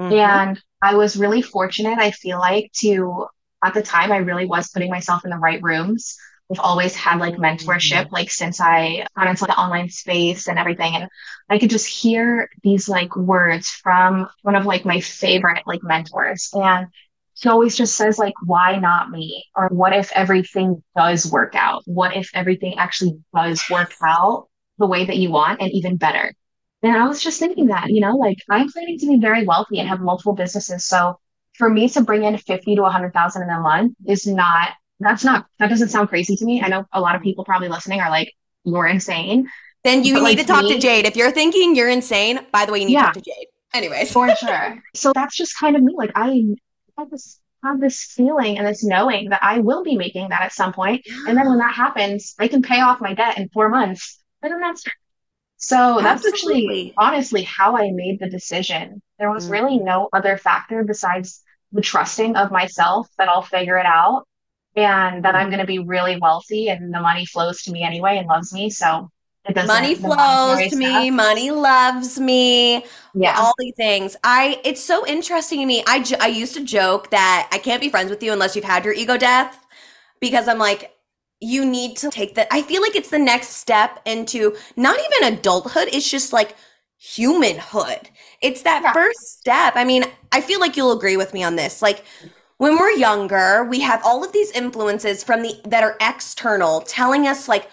Mhm. 0.00 0.12
And 0.12 0.62
I 0.82 0.94
was 0.94 1.16
really 1.16 1.42
fortunate, 1.42 1.98
I 1.98 2.10
feel 2.10 2.38
like, 2.38 2.72
to 2.80 3.26
at 3.64 3.74
the 3.74 3.82
time, 3.82 4.10
I 4.12 4.18
really 4.18 4.46
was 4.46 4.70
putting 4.70 4.90
myself 4.90 5.24
in 5.24 5.30
the 5.30 5.36
right 5.38 5.62
rooms. 5.62 6.16
I've 6.50 6.60
always 6.60 6.96
had 6.96 7.20
like 7.20 7.36
mentorship, 7.36 8.10
like 8.10 8.30
since 8.30 8.60
I 8.60 9.06
got 9.16 9.28
into 9.28 9.44
the 9.44 9.56
online 9.58 9.88
space 9.90 10.48
and 10.48 10.58
everything. 10.58 10.96
And 10.96 11.08
I 11.48 11.58
could 11.58 11.70
just 11.70 11.86
hear 11.86 12.48
these 12.62 12.88
like 12.88 13.14
words 13.16 13.68
from 13.68 14.28
one 14.42 14.56
of 14.56 14.66
like 14.66 14.84
my 14.84 15.00
favorite 15.00 15.62
like 15.66 15.82
mentors. 15.82 16.48
And 16.54 16.88
she 17.34 17.48
always 17.48 17.76
just 17.76 17.96
says, 17.96 18.18
like, 18.18 18.34
why 18.44 18.76
not 18.76 19.10
me? 19.10 19.44
Or 19.56 19.68
what 19.68 19.94
if 19.94 20.10
everything 20.14 20.82
does 20.96 21.30
work 21.30 21.54
out? 21.54 21.82
What 21.86 22.16
if 22.16 22.30
everything 22.34 22.78
actually 22.78 23.18
does 23.34 23.62
work 23.70 23.94
out 24.04 24.48
the 24.80 24.86
way 24.86 25.04
that 25.04 25.16
you 25.16 25.30
want 25.30 25.60
and 25.62 25.70
even 25.72 25.96
better? 25.96 26.32
And 26.82 26.96
I 26.96 27.06
was 27.06 27.22
just 27.22 27.38
thinking 27.38 27.66
that, 27.66 27.90
you 27.90 28.00
know, 28.00 28.16
like 28.16 28.38
I'm 28.50 28.68
planning 28.72 28.98
to 28.98 29.06
be 29.06 29.18
very 29.20 29.44
wealthy 29.46 29.78
and 29.78 29.88
have 29.88 30.00
multiple 30.00 30.32
businesses. 30.32 30.86
So 30.86 31.20
for 31.58 31.68
me 31.70 31.88
to 31.90 32.00
bring 32.02 32.24
in 32.24 32.36
50 32.38 32.74
to 32.76 32.82
100,000 32.82 33.42
in 33.42 33.50
a 33.50 33.60
month 33.60 33.94
is 34.06 34.26
not, 34.26 34.70
that's 34.98 35.22
not, 35.22 35.46
that 35.58 35.68
doesn't 35.68 35.90
sound 35.90 36.08
crazy 36.08 36.36
to 36.36 36.44
me. 36.44 36.62
I 36.62 36.68
know 36.68 36.84
a 36.92 37.00
lot 37.00 37.14
of 37.14 37.22
people 37.22 37.44
probably 37.44 37.68
listening 37.68 38.00
are 38.00 38.10
like, 38.10 38.32
you're 38.64 38.86
insane. 38.86 39.46
then 39.84 40.04
you 40.04 40.14
But, 40.14 40.20
need 40.20 40.24
like, 40.24 40.38
to 40.38 40.44
talk 40.44 40.64
me- 40.64 40.74
to 40.74 40.78
jade 40.80 41.04
if 41.06 41.16
you're 41.16 41.30
thinking 41.30 41.76
you're 41.76 41.88
insane 41.90 42.40
by 42.52 42.64
the 42.66 42.72
way 42.72 42.80
you 42.80 42.86
need 42.86 42.94
Yeah. 42.94 43.00
to 43.00 43.06
talk 43.06 43.14
to 43.14 43.20
jade 43.30 43.46
Anyways. 43.74 44.10
For 44.12 44.34
sure. 44.36 44.82
So 44.94 45.12
that's 45.14 45.36
just 45.36 45.56
kind 45.58 45.76
of 45.76 45.82
me. 45.82 45.94
Like 45.96 46.10
I 46.16 46.44
have 46.98 47.10
this 47.10 47.38
have 47.62 47.78
this 47.78 48.02
feeling 48.16 48.56
and 48.58 48.66
this 48.66 48.82
knowing 48.82 49.28
that 49.30 49.40
I 49.42 49.58
will 49.58 49.84
be 49.84 49.96
making 49.96 50.30
that 50.30 50.40
at 50.40 50.52
some 50.52 50.72
point. 50.72 51.02
And 51.28 51.36
then 51.36 51.46
when 51.46 51.58
that 51.58 51.74
happens, 51.74 52.34
I 52.38 52.48
can 52.48 52.62
pay 52.62 52.80
off 52.80 53.02
my 53.02 53.12
debt 53.12 53.36
in 53.38 53.48
four 53.50 53.68
months. 53.68 54.18
And 54.42 54.52
then 54.52 54.60
that's 54.60 54.84
so 55.56 55.98
that's 56.00 56.24
Absolutely. 56.26 56.62
actually 56.64 56.94
honestly 56.96 57.42
how 57.42 57.76
I 57.76 57.90
made 57.92 58.18
the 58.20 58.30
decision. 58.30 59.02
There 59.18 59.30
was 59.30 59.46
Mm. 59.48 59.50
really 59.50 59.78
no 59.78 60.08
other 60.12 60.36
factor 60.38 60.82
besides 60.84 61.42
the 61.72 61.82
trusting 61.82 62.36
of 62.36 62.50
myself 62.50 63.08
that 63.18 63.28
I'll 63.28 63.42
figure 63.42 63.76
it 63.76 63.86
out 63.86 64.26
and 64.76 65.24
that 65.24 65.34
I'm 65.34 65.48
going 65.48 65.60
to 65.60 65.66
be 65.66 65.78
really 65.78 66.16
wealthy 66.18 66.68
and 66.68 66.92
the 66.94 67.00
money 67.00 67.26
flows 67.26 67.62
to 67.64 67.72
me 67.72 67.82
anyway 67.82 68.16
and 68.18 68.26
loves 68.26 68.52
me. 68.52 68.70
So 68.70 69.10
it 69.44 69.54
doesn't. 69.54 69.68
money 69.68 69.94
flows 69.94 70.16
monetary 70.16 70.70
to 70.70 70.76
stuff- 70.76 71.02
me, 71.02 71.10
money 71.10 71.50
loves 71.50 72.18
me. 72.18 72.84
Yeah. 73.14 73.34
all 73.38 73.52
these 73.58 73.74
things. 73.76 74.16
I 74.24 74.60
it's 74.64 74.82
so 74.82 75.06
interesting 75.06 75.60
to 75.60 75.66
me. 75.66 75.84
I 75.86 76.02
I 76.20 76.28
used 76.28 76.54
to 76.54 76.64
joke 76.64 77.10
that 77.10 77.48
I 77.52 77.58
can't 77.58 77.80
be 77.82 77.90
friends 77.90 78.08
with 78.10 78.22
you 78.22 78.32
unless 78.32 78.56
you've 78.56 78.64
had 78.64 78.84
your 78.86 78.94
ego 78.94 79.18
death 79.18 79.66
because 80.20 80.48
I'm 80.48 80.58
like 80.58 80.94
you 81.40 81.64
need 81.64 81.96
to 81.98 82.08
take 82.10 82.34
that. 82.34 82.48
I 82.50 82.62
feel 82.62 82.82
like 82.82 82.96
it's 82.96 83.10
the 83.10 83.18
next 83.18 83.48
step 83.50 84.00
into 84.04 84.56
not 84.76 84.98
even 84.98 85.34
adulthood, 85.34 85.88
it's 85.92 86.08
just 86.10 86.32
like 86.32 86.56
humanhood. 86.98 88.10
It's 88.42 88.62
that 88.62 88.84
Yeah. 88.84 88.92
first 88.92 89.38
step. 89.38 89.74
I 89.76 89.84
mean, 89.84 90.04
I 90.32 90.40
feel 90.40 90.60
like 90.60 90.76
you'll 90.76 90.92
agree 90.92 91.16
with 91.16 91.32
me 91.34 91.42
on 91.42 91.56
this. 91.56 91.80
Like 91.82 92.04
when 92.58 92.78
we're 92.78 92.90
younger, 92.90 93.64
we 93.64 93.80
have 93.80 94.02
all 94.04 94.22
of 94.24 94.32
these 94.32 94.50
influences 94.50 95.24
from 95.24 95.42
the 95.42 95.60
that 95.64 95.82
are 95.82 95.96
external 96.00 96.82
telling 96.82 97.26
us 97.26 97.48
like 97.48 97.70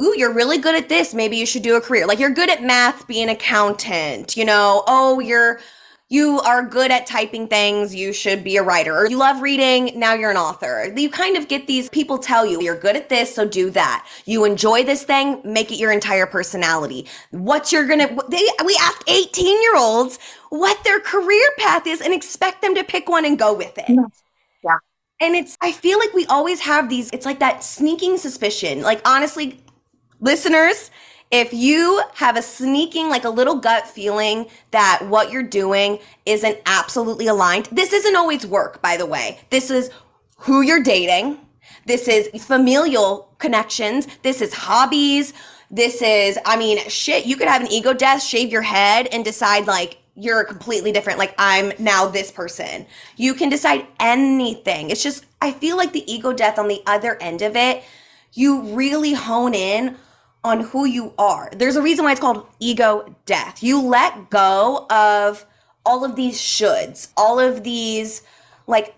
ooh, 0.00 0.14
you're 0.16 0.32
really 0.32 0.58
good 0.58 0.74
at 0.74 0.88
this. 0.88 1.12
Maybe 1.14 1.36
you 1.36 1.46
should 1.46 1.62
do 1.62 1.76
a 1.76 1.80
career. 1.80 2.06
Like 2.06 2.18
you're 2.18 2.30
good 2.30 2.50
at 2.50 2.62
math, 2.62 3.06
be 3.06 3.22
an 3.22 3.28
accountant, 3.28 4.36
you 4.36 4.44
know, 4.44 4.82
oh, 4.86 5.20
you're 5.20 5.60
you 6.10 6.40
are 6.40 6.62
good 6.62 6.90
at 6.90 7.06
typing 7.06 7.48
things, 7.48 7.94
you 7.94 8.12
should 8.12 8.44
be 8.44 8.56
a 8.56 8.62
writer. 8.62 8.94
Or 8.94 9.08
you 9.08 9.16
love 9.16 9.40
reading, 9.40 9.98
now 9.98 10.12
you're 10.12 10.32
an 10.32 10.36
author. 10.36 10.92
You 10.94 11.08
kind 11.08 11.36
of 11.36 11.48
get 11.48 11.66
these 11.66 11.88
people 11.88 12.18
tell 12.18 12.44
you, 12.44 12.60
you're 12.60 12.78
good 12.78 12.96
at 12.96 13.08
this, 13.08 13.34
so 13.34 13.46
do 13.48 13.70
that. 13.70 14.06
You 14.26 14.44
enjoy 14.44 14.84
this 14.84 15.04
thing, 15.04 15.40
make 15.44 15.70
it 15.70 15.76
your 15.76 15.92
entire 15.92 16.26
personality. 16.26 17.06
What's 17.30 17.72
you're 17.72 17.86
gonna 17.86 18.08
they 18.28 18.46
we 18.66 18.76
ask 18.82 19.02
18 19.08 19.62
year 19.62 19.76
olds 19.76 20.18
what 20.50 20.82
their 20.82 21.00
career 21.00 21.48
path 21.58 21.86
is 21.86 22.00
and 22.00 22.12
expect 22.12 22.60
them 22.60 22.74
to 22.74 22.84
pick 22.84 23.08
one 23.08 23.24
and 23.24 23.38
go 23.38 23.54
with 23.54 23.78
it. 23.78 23.86
Mm-hmm. 23.86 24.04
Yeah. 24.64 24.78
And 25.20 25.36
it's, 25.36 25.56
I 25.60 25.72
feel 25.72 25.98
like 25.98 26.12
we 26.12 26.26
always 26.26 26.60
have 26.60 26.88
these, 26.88 27.08
it's 27.12 27.24
like 27.24 27.38
that 27.38 27.62
sneaking 27.62 28.16
suspicion. 28.16 28.82
Like, 28.82 29.00
honestly, 29.06 29.60
listeners, 30.18 30.90
if 31.30 31.52
you 31.52 32.02
have 32.14 32.36
a 32.36 32.42
sneaking, 32.42 33.08
like 33.08 33.24
a 33.24 33.30
little 33.30 33.56
gut 33.56 33.86
feeling 33.86 34.48
that 34.72 35.00
what 35.06 35.30
you're 35.30 35.42
doing 35.42 36.00
isn't 36.26 36.58
absolutely 36.66 37.28
aligned, 37.28 37.66
this 37.66 37.92
isn't 37.92 38.16
always 38.16 38.46
work, 38.46 38.82
by 38.82 38.96
the 38.96 39.06
way. 39.06 39.40
This 39.50 39.70
is 39.70 39.90
who 40.38 40.60
you're 40.60 40.82
dating. 40.82 41.38
This 41.86 42.08
is 42.08 42.28
familial 42.44 43.34
connections. 43.38 44.08
This 44.22 44.40
is 44.40 44.52
hobbies. 44.52 45.32
This 45.70 46.02
is, 46.02 46.38
I 46.44 46.56
mean, 46.56 46.78
shit, 46.88 47.26
you 47.26 47.36
could 47.36 47.46
have 47.46 47.62
an 47.62 47.70
ego 47.70 47.92
death, 47.92 48.22
shave 48.22 48.50
your 48.50 48.62
head, 48.62 49.06
and 49.12 49.24
decide 49.24 49.68
like 49.68 49.98
you're 50.16 50.42
completely 50.42 50.90
different. 50.90 51.20
Like 51.20 51.34
I'm 51.38 51.72
now 51.78 52.06
this 52.06 52.32
person. 52.32 52.86
You 53.16 53.34
can 53.34 53.48
decide 53.48 53.86
anything. 54.00 54.90
It's 54.90 55.02
just, 55.02 55.26
I 55.40 55.52
feel 55.52 55.76
like 55.76 55.92
the 55.92 56.12
ego 56.12 56.32
death 56.32 56.58
on 56.58 56.66
the 56.66 56.82
other 56.86 57.16
end 57.20 57.40
of 57.40 57.54
it, 57.54 57.84
you 58.32 58.62
really 58.74 59.12
hone 59.12 59.54
in 59.54 59.96
on 60.42 60.60
who 60.60 60.84
you 60.86 61.12
are. 61.18 61.50
There's 61.54 61.76
a 61.76 61.82
reason 61.82 62.04
why 62.04 62.12
it's 62.12 62.20
called 62.20 62.46
ego 62.60 63.14
death. 63.26 63.62
You 63.62 63.80
let 63.82 64.30
go 64.30 64.86
of 64.90 65.44
all 65.84 66.04
of 66.04 66.16
these 66.16 66.38
shoulds, 66.40 67.08
all 67.16 67.38
of 67.38 67.62
these 67.62 68.22
like 68.66 68.94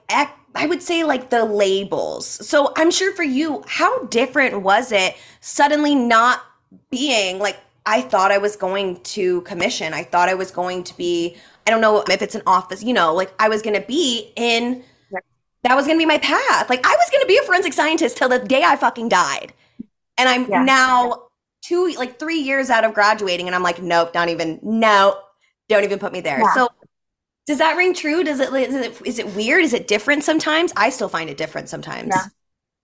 I 0.55 0.67
would 0.67 0.83
say 0.83 1.03
like 1.05 1.31
the 1.31 1.45
labels. 1.45 2.27
So 2.27 2.73
I'm 2.77 2.91
sure 2.91 3.15
for 3.15 3.23
you, 3.23 3.65
how 3.67 4.05
different 4.07 4.63
was 4.63 4.93
it 4.93 5.17
suddenly 5.41 5.95
not 5.95 6.43
being 6.91 7.39
like 7.39 7.59
I 7.85 8.01
thought 8.03 8.31
I 8.31 8.39
was 8.39 8.55
going 8.55 9.01
to 9.03 9.41
commission. 9.43 9.93
I 9.95 10.05
thought 10.05 10.29
I 10.29 10.35
was 10.35 10.51
going 10.51 10.85
to 10.85 10.97
be 10.97 11.37
I 11.67 11.71
don't 11.71 11.81
know 11.81 12.05
if 12.09 12.23
it's 12.23 12.35
an 12.35 12.43
office, 12.47 12.83
you 12.83 12.93
know, 12.93 13.15
like 13.15 13.33
I 13.39 13.49
was 13.49 13.63
going 13.63 13.81
to 13.81 13.87
be 13.87 14.33
in 14.37 14.85
that 15.65 15.75
was 15.77 15.87
going 15.87 15.97
to 15.99 16.03
be 16.03 16.07
my 16.07 16.19
path. 16.19 16.69
Like 16.71 16.85
I 16.85 16.91
was 16.97 17.11
going 17.11 17.23
to 17.23 17.27
be 17.29 17.39
a 17.39 17.43
forensic 17.43 17.73
scientist 17.73 18.17
till 18.17 18.29
the 18.29 18.39
day 18.39 18.63
I 18.65 18.77
fucking 18.77 19.09
died. 19.09 19.53
And 20.19 20.29
I'm 20.29 20.49
Yeah. 20.49 20.67
now 20.67 21.29
two 21.63 21.93
like 21.97 22.19
3 22.19 22.39
years 22.39 22.71
out 22.71 22.85
of 22.85 22.93
graduating 22.93 23.47
and 23.47 23.55
I'm 23.55 23.63
like 23.63 23.81
nope, 23.81 24.15
not 24.15 24.29
even 24.29 24.61
no. 24.63 25.19
Don't 25.69 25.85
even 25.85 25.99
put 25.99 26.13
me 26.13 26.21
there. 26.21 26.41
Yeah. 26.41 26.55
So 26.55 26.69
does 27.47 27.59
that 27.59 27.77
ring 27.77 27.95
true? 27.95 28.23
Does 28.23 28.41
it 28.41 28.53
is 28.53 28.75
it 28.75 29.07
is 29.07 29.19
it 29.19 29.35
weird? 29.35 29.65
Is 29.65 29.73
it 29.73 29.89
different 29.89 30.25
sometimes? 30.25 30.73
I 30.77 30.91
still 30.91 31.09
find 31.09 31.31
it 31.31 31.37
different 31.37 31.69
sometimes. 31.69 32.11
Yeah. 32.15 32.27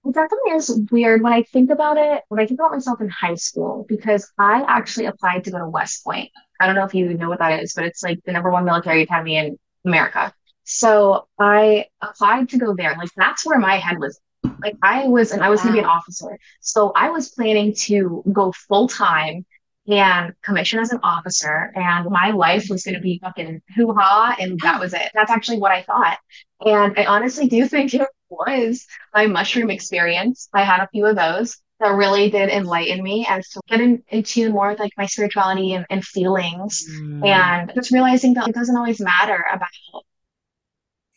It 0.05 0.15
definitely 0.15 0.53
is 0.53 0.81
weird 0.91 1.23
when 1.23 1.33
I 1.33 1.43
think 1.43 1.71
about 1.71 1.99
it, 1.99 2.23
when 2.29 2.41
I 2.41 2.47
think 2.47 2.61
about 2.61 2.71
myself 2.71 3.01
in 3.01 3.09
high 3.09 3.35
school, 3.35 3.85
because 3.89 4.31
I 4.39 4.65
actually 4.67 5.07
applied 5.07 5.45
to 5.45 5.51
go 5.51 5.59
to 5.59 5.69
West 5.69 6.05
Point. 6.05 6.31
I 6.61 6.67
don't 6.67 6.77
know 6.77 6.85
if 6.85 6.95
you 6.95 7.13
know 7.15 7.29
what 7.29 7.41
that 7.41 7.63
is, 7.63 7.75
but 7.75 7.85
it's 7.85 8.03
like 8.03 8.21
the 8.25 8.33
number 8.33 8.51
one 8.51 8.65
military 8.65 9.03
academy 9.03 9.37
in 9.37 9.59
America. 9.85 10.33
So 10.65 11.29
I 11.39 11.87
applied 12.01 12.49
to 12.51 12.59
go 12.59 12.75
there. 12.75 12.95
Like 12.97 13.11
that's 13.17 13.45
where 13.45 13.59
my 13.59 13.77
head 13.77 13.99
was. 13.99 14.19
Like 14.63 14.77
I 14.83 15.09
was, 15.09 15.33
and 15.33 15.43
I 15.43 15.51
was 15.51 15.61
going 15.61 15.75
to 15.75 15.81
be 15.81 15.85
an 15.85 15.91
officer. 15.91 16.39
So 16.61 16.93
I 16.95 17.11
was 17.11 17.31
planning 17.31 17.75
to 17.87 18.23
go 18.33 18.53
full 18.53 18.89
time 18.89 19.45
and 19.87 20.35
commission 20.43 20.79
as 20.81 20.93
an 20.93 21.01
officer, 21.03 21.73
and 21.75 22.11
my 22.11 22.31
life 22.31 22.67
was 22.69 22.83
going 22.83 22.95
to 22.95 23.01
be 23.01 23.19
fucking 23.23 23.63
hoo 23.75 23.95
ha, 23.95 24.37
and 24.39 24.59
that 24.61 24.81
was 24.81 24.93
it. 24.93 25.11
That's 25.15 25.31
actually 25.31 25.59
what 25.59 25.73
I 25.73 25.83
thought. 25.83 26.19
And 26.65 26.99
I 26.99 27.07
honestly 27.07 27.49
do 27.49 27.67
think 27.67 27.95
it 27.95 28.09
was 28.29 28.87
my 29.15 29.27
mushroom 29.27 29.71
experience. 29.71 30.49
I 30.53 30.63
had 30.63 30.81
a 30.81 30.89
few 30.89 31.07
of 31.07 31.17
those 31.17 31.57
that 31.81 31.91
really 31.91 32.29
did 32.31 32.49
enlighten 32.51 33.03
me 33.03 33.27
as 33.29 33.49
to 33.51 33.61
get 33.69 33.81
in, 33.81 34.03
tune 34.25 34.53
more 34.53 34.71
with 34.71 34.81
like 34.81 34.93
my 34.97 35.07
spirituality 35.07 35.75
and, 35.75 35.87
and 35.91 36.05
feelings 36.05 36.85
mm. 36.91 37.25
and 37.25 37.73
just 37.75 37.93
realizing 37.93 38.35
that 38.35 38.49
it 38.49 38.55
doesn't 38.55 38.77
always 38.77 39.01
matter 39.01 39.45
about 39.53 39.69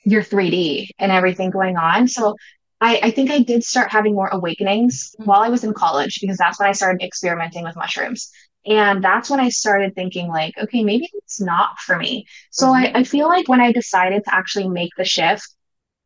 your 0.03 0.21
3D 0.21 0.89
and 0.99 1.11
everything 1.11 1.49
going 1.49 1.77
on. 1.77 2.07
So 2.07 2.35
I, 2.81 2.99
I 3.03 3.11
think 3.11 3.31
I 3.31 3.39
did 3.39 3.63
start 3.63 3.91
having 3.91 4.15
more 4.15 4.29
awakenings 4.29 5.15
while 5.23 5.41
I 5.41 5.49
was 5.49 5.63
in 5.63 5.73
college 5.73 6.19
because 6.21 6.37
that's 6.37 6.59
when 6.59 6.69
I 6.69 6.73
started 6.73 7.03
experimenting 7.05 7.63
with 7.63 7.75
mushrooms. 7.75 8.31
And 8.65 9.03
that's 9.03 9.29
when 9.29 9.39
I 9.39 9.49
started 9.49 9.95
thinking 9.95 10.27
like, 10.27 10.53
okay, 10.57 10.83
maybe 10.83 11.09
it's 11.13 11.41
not 11.41 11.79
for 11.79 11.97
me. 11.97 12.25
So 12.51 12.71
I, 12.71 12.91
I 12.95 13.03
feel 13.03 13.27
like 13.27 13.47
when 13.49 13.61
I 13.61 13.71
decided 13.71 14.23
to 14.25 14.35
actually 14.35 14.69
make 14.69 14.91
the 14.97 15.05
shift, 15.05 15.47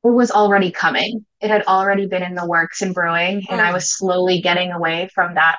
it 0.03 0.09
was 0.09 0.31
already 0.31 0.71
coming. 0.71 1.25
It 1.41 1.49
had 1.49 1.63
already 1.65 2.07
been 2.07 2.23
in 2.23 2.35
the 2.35 2.45
works 2.47 2.81
and 2.81 2.93
brewing, 2.93 3.45
and 3.49 3.61
I 3.61 3.71
Mm. 3.71 3.73
was 3.73 3.97
slowly 3.97 4.41
getting 4.41 4.71
away 4.71 5.09
from 5.15 5.35
that 5.35 5.57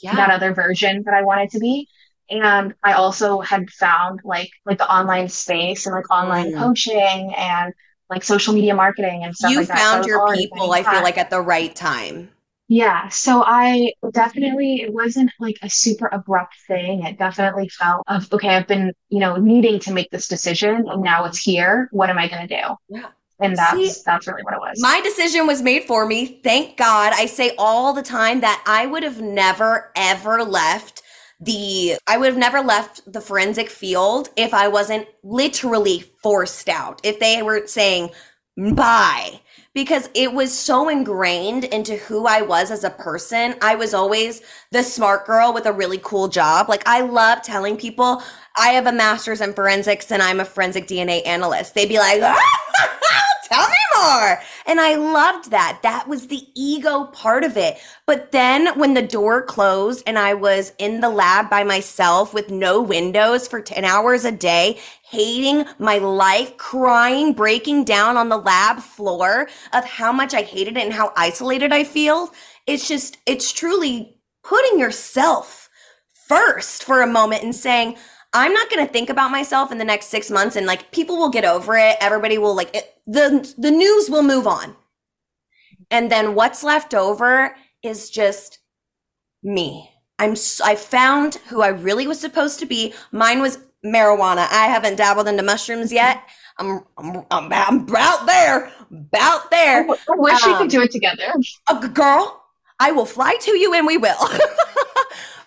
yeah. 0.00 0.14
that 0.16 0.30
other 0.30 0.52
version 0.54 1.02
that 1.04 1.14
I 1.14 1.22
wanted 1.22 1.50
to 1.50 1.58
be. 1.58 1.88
And 2.28 2.74
I 2.82 2.94
also 2.94 3.40
had 3.40 3.70
found 3.70 4.20
like 4.24 4.50
like 4.64 4.78
the 4.78 4.92
online 4.92 5.28
space 5.28 5.86
and 5.86 5.94
like 5.94 6.10
online 6.10 6.52
Mm. 6.52 6.58
coaching 6.58 7.34
and 7.36 7.72
like 8.10 8.24
social 8.24 8.54
media 8.54 8.74
marketing 8.74 9.24
and 9.24 9.34
stuff 9.34 9.50
you 9.50 9.58
like 9.58 9.68
that. 9.68 9.78
Found 9.78 9.98
was 9.98 10.06
your 10.06 10.34
people, 10.34 10.72
I 10.72 10.82
feel 10.82 11.02
like 11.02 11.18
at 11.18 11.30
the 11.30 11.40
right 11.40 11.74
time. 11.74 12.30
Yeah, 12.68 13.08
so 13.10 13.44
I 13.46 13.92
definitely, 14.10 14.82
it 14.82 14.92
wasn't 14.92 15.30
like 15.38 15.56
a 15.62 15.70
super 15.70 16.08
abrupt 16.10 16.56
thing. 16.66 17.04
It 17.04 17.16
definitely 17.16 17.68
felt 17.68 18.02
of, 18.08 18.32
okay, 18.32 18.48
I've 18.48 18.66
been, 18.66 18.92
you 19.08 19.20
know, 19.20 19.36
needing 19.36 19.78
to 19.80 19.92
make 19.92 20.10
this 20.10 20.26
decision 20.26 20.84
and 20.88 21.00
now 21.02 21.26
it's 21.26 21.38
here. 21.38 21.88
What 21.92 22.10
am 22.10 22.18
I 22.18 22.26
going 22.26 22.48
to 22.48 22.56
do? 22.56 22.74
Yeah. 22.88 23.06
And 23.38 23.54
that's, 23.54 23.76
See, 23.76 24.02
that's 24.04 24.26
really 24.26 24.42
what 24.42 24.54
it 24.54 24.60
was. 24.60 24.80
My 24.80 25.00
decision 25.02 25.46
was 25.46 25.62
made 25.62 25.84
for 25.84 26.06
me. 26.06 26.40
Thank 26.42 26.76
God. 26.76 27.12
I 27.14 27.26
say 27.26 27.52
all 27.56 27.92
the 27.92 28.02
time 28.02 28.40
that 28.40 28.64
I 28.66 28.86
would 28.86 29.04
have 29.04 29.20
never 29.20 29.92
ever 29.94 30.42
left 30.42 31.02
the 31.40 31.96
I 32.06 32.16
would 32.16 32.28
have 32.28 32.38
never 32.38 32.60
left 32.60 33.12
the 33.12 33.20
forensic 33.20 33.68
field 33.68 34.30
if 34.36 34.54
I 34.54 34.68
wasn't 34.68 35.08
literally 35.22 36.00
forced 36.22 36.68
out. 36.68 37.00
If 37.04 37.20
they 37.20 37.42
were 37.42 37.66
saying 37.66 38.10
bye 38.56 39.40
because 39.74 40.08
it 40.14 40.32
was 40.32 40.58
so 40.58 40.88
ingrained 40.88 41.64
into 41.64 41.96
who 41.96 42.26
I 42.26 42.40
was 42.40 42.70
as 42.70 42.82
a 42.82 42.88
person. 42.88 43.54
I 43.60 43.74
was 43.74 43.92
always 43.92 44.40
the 44.72 44.82
smart 44.82 45.26
girl 45.26 45.52
with 45.52 45.66
a 45.66 45.72
really 45.72 46.00
cool 46.02 46.28
job. 46.28 46.70
Like 46.70 46.82
I 46.86 47.02
love 47.02 47.42
telling 47.42 47.76
people 47.76 48.22
I 48.58 48.70
have 48.70 48.86
a 48.86 48.92
master's 48.92 49.40
in 49.40 49.52
forensics 49.52 50.10
and 50.10 50.22
I'm 50.22 50.40
a 50.40 50.44
forensic 50.44 50.86
DNA 50.86 51.26
analyst. 51.26 51.74
They'd 51.74 51.88
be 51.88 51.98
like, 51.98 52.20
tell 53.44 53.68
me 53.68 53.74
more. 53.96 54.40
And 54.66 54.80
I 54.80 54.94
loved 54.96 55.50
that. 55.50 55.80
That 55.82 56.08
was 56.08 56.26
the 56.26 56.46
ego 56.54 57.04
part 57.04 57.44
of 57.44 57.56
it. 57.56 57.76
But 58.06 58.32
then 58.32 58.78
when 58.78 58.94
the 58.94 59.02
door 59.02 59.42
closed 59.42 60.02
and 60.06 60.18
I 60.18 60.34
was 60.34 60.72
in 60.78 61.00
the 61.00 61.08
lab 61.10 61.50
by 61.50 61.64
myself 61.64 62.34
with 62.34 62.50
no 62.50 62.80
windows 62.80 63.46
for 63.46 63.60
10 63.60 63.84
hours 63.84 64.24
a 64.24 64.32
day, 64.32 64.80
hating 65.02 65.66
my 65.78 65.98
life, 65.98 66.56
crying, 66.56 67.32
breaking 67.32 67.84
down 67.84 68.16
on 68.16 68.28
the 68.28 68.38
lab 68.38 68.80
floor 68.80 69.48
of 69.72 69.84
how 69.84 70.12
much 70.12 70.34
I 70.34 70.42
hated 70.42 70.76
it 70.76 70.84
and 70.84 70.92
how 70.92 71.12
isolated 71.16 71.72
I 71.72 71.84
feel, 71.84 72.32
it's 72.66 72.88
just, 72.88 73.18
it's 73.26 73.52
truly 73.52 74.18
putting 74.42 74.78
yourself 74.78 75.68
first 76.28 76.82
for 76.82 77.02
a 77.02 77.06
moment 77.06 77.44
and 77.44 77.54
saying, 77.54 77.96
I'm 78.36 78.52
not 78.52 78.68
going 78.68 78.86
to 78.86 78.92
think 78.92 79.08
about 79.08 79.30
myself 79.30 79.72
in 79.72 79.78
the 79.78 79.84
next 79.84 80.06
6 80.06 80.30
months 80.30 80.56
and 80.56 80.66
like 80.66 80.92
people 80.92 81.16
will 81.16 81.30
get 81.30 81.46
over 81.46 81.74
it. 81.76 81.96
Everybody 82.00 82.36
will 82.36 82.54
like 82.54 82.74
it, 82.76 82.94
the 83.06 83.52
the 83.56 83.70
news 83.70 84.10
will 84.10 84.22
move 84.22 84.46
on. 84.46 84.76
And 85.90 86.12
then 86.12 86.34
what's 86.34 86.62
left 86.62 86.94
over 86.94 87.56
is 87.82 88.10
just 88.10 88.58
me. 89.42 89.90
I'm 90.18 90.34
I 90.62 90.74
found 90.74 91.36
who 91.48 91.62
I 91.62 91.68
really 91.68 92.06
was 92.06 92.20
supposed 92.20 92.58
to 92.60 92.66
be. 92.66 92.92
Mine 93.10 93.40
was 93.40 93.58
marijuana. 93.84 94.46
I 94.50 94.66
haven't 94.66 94.96
dabbled 94.96 95.28
into 95.28 95.42
mushrooms 95.42 95.90
yet. 95.90 96.22
I'm 96.58 96.84
I'm 96.98 97.24
I'm, 97.30 97.52
I'm 97.52 97.96
out 97.96 98.26
there, 98.26 98.70
about 98.90 99.50
there. 99.50 99.88
I 99.88 99.96
wish 100.16 100.42
um, 100.42 100.52
we 100.52 100.58
could 100.58 100.70
do 100.70 100.82
it 100.82 100.90
together. 100.90 101.22
A 101.70 101.88
girl, 101.88 102.42
I 102.78 102.92
will 102.92 103.06
fly 103.06 103.36
to 103.42 103.58
you 103.58 103.72
and 103.72 103.86
we 103.86 103.96
will. 103.96 104.18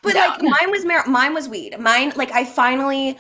but 0.04 0.16
like 0.16 0.42
mine 0.42 0.72
was 0.72 0.86
mar- 0.86 1.08
mine 1.08 1.34
was 1.34 1.50
weed. 1.50 1.80
Mine 1.80 2.14
like 2.16 2.32
I 2.32 2.46
finally 2.46 3.18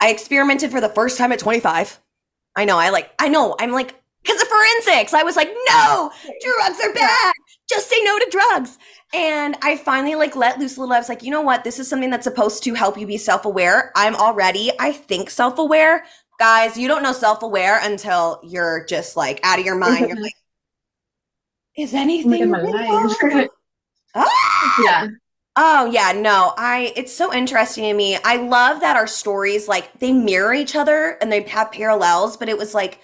I 0.00 0.10
experimented 0.10 0.70
for 0.70 0.80
the 0.80 0.88
first 0.88 1.18
time 1.18 1.32
at 1.32 1.38
25. 1.38 2.00
I 2.56 2.64
know. 2.64 2.78
I 2.78 2.90
like 2.90 3.12
I 3.18 3.28
know. 3.28 3.56
I'm 3.58 3.72
like 3.72 3.94
because 4.22 4.40
of 4.40 4.48
forensics. 4.48 5.12
I 5.12 5.22
was 5.22 5.36
like, 5.36 5.52
no, 5.68 6.10
drugs 6.42 6.80
are 6.82 6.92
bad. 6.94 7.34
Just 7.68 7.88
say 7.88 7.96
no 8.02 8.18
to 8.18 8.28
drugs. 8.30 8.78
And 9.14 9.56
I 9.62 9.76
finally 9.76 10.14
like 10.14 10.34
let 10.34 10.58
loose 10.58 10.76
a 10.76 10.80
little. 10.80 10.94
I 10.94 10.98
was 10.98 11.08
like, 11.08 11.22
you 11.22 11.30
know 11.30 11.42
what? 11.42 11.62
This 11.62 11.78
is 11.78 11.88
something 11.88 12.10
that's 12.10 12.24
supposed 12.24 12.64
to 12.64 12.74
help 12.74 12.98
you 12.98 13.06
be 13.06 13.18
self 13.18 13.44
aware. 13.44 13.92
I'm 13.94 14.16
already, 14.16 14.72
I 14.78 14.92
think, 14.92 15.30
self 15.30 15.58
aware. 15.58 16.04
Guys, 16.40 16.76
you 16.76 16.88
don't 16.88 17.02
know 17.02 17.12
self 17.12 17.42
aware 17.42 17.78
until 17.82 18.40
you're 18.42 18.84
just 18.86 19.16
like 19.16 19.40
out 19.44 19.58
of 19.58 19.64
your 19.64 19.76
mind. 19.76 20.08
You're 20.08 20.20
like, 20.20 20.34
is 21.76 21.94
anything 21.94 22.42
in 22.42 22.50
my 22.50 22.62
life? 22.62 23.48
ah! 24.14 24.82
Yeah. 24.84 25.08
Oh 25.56 25.86
yeah, 25.86 26.12
no. 26.12 26.52
I 26.56 26.92
it's 26.96 27.14
so 27.14 27.32
interesting 27.32 27.84
to 27.84 27.94
me. 27.94 28.18
I 28.24 28.36
love 28.36 28.80
that 28.80 28.96
our 28.96 29.06
stories 29.06 29.68
like 29.68 29.98
they 30.00 30.12
mirror 30.12 30.52
each 30.52 30.74
other 30.74 31.16
and 31.20 31.30
they 31.30 31.42
have 31.42 31.70
parallels, 31.72 32.36
but 32.36 32.48
it 32.48 32.58
was 32.58 32.74
like 32.74 33.00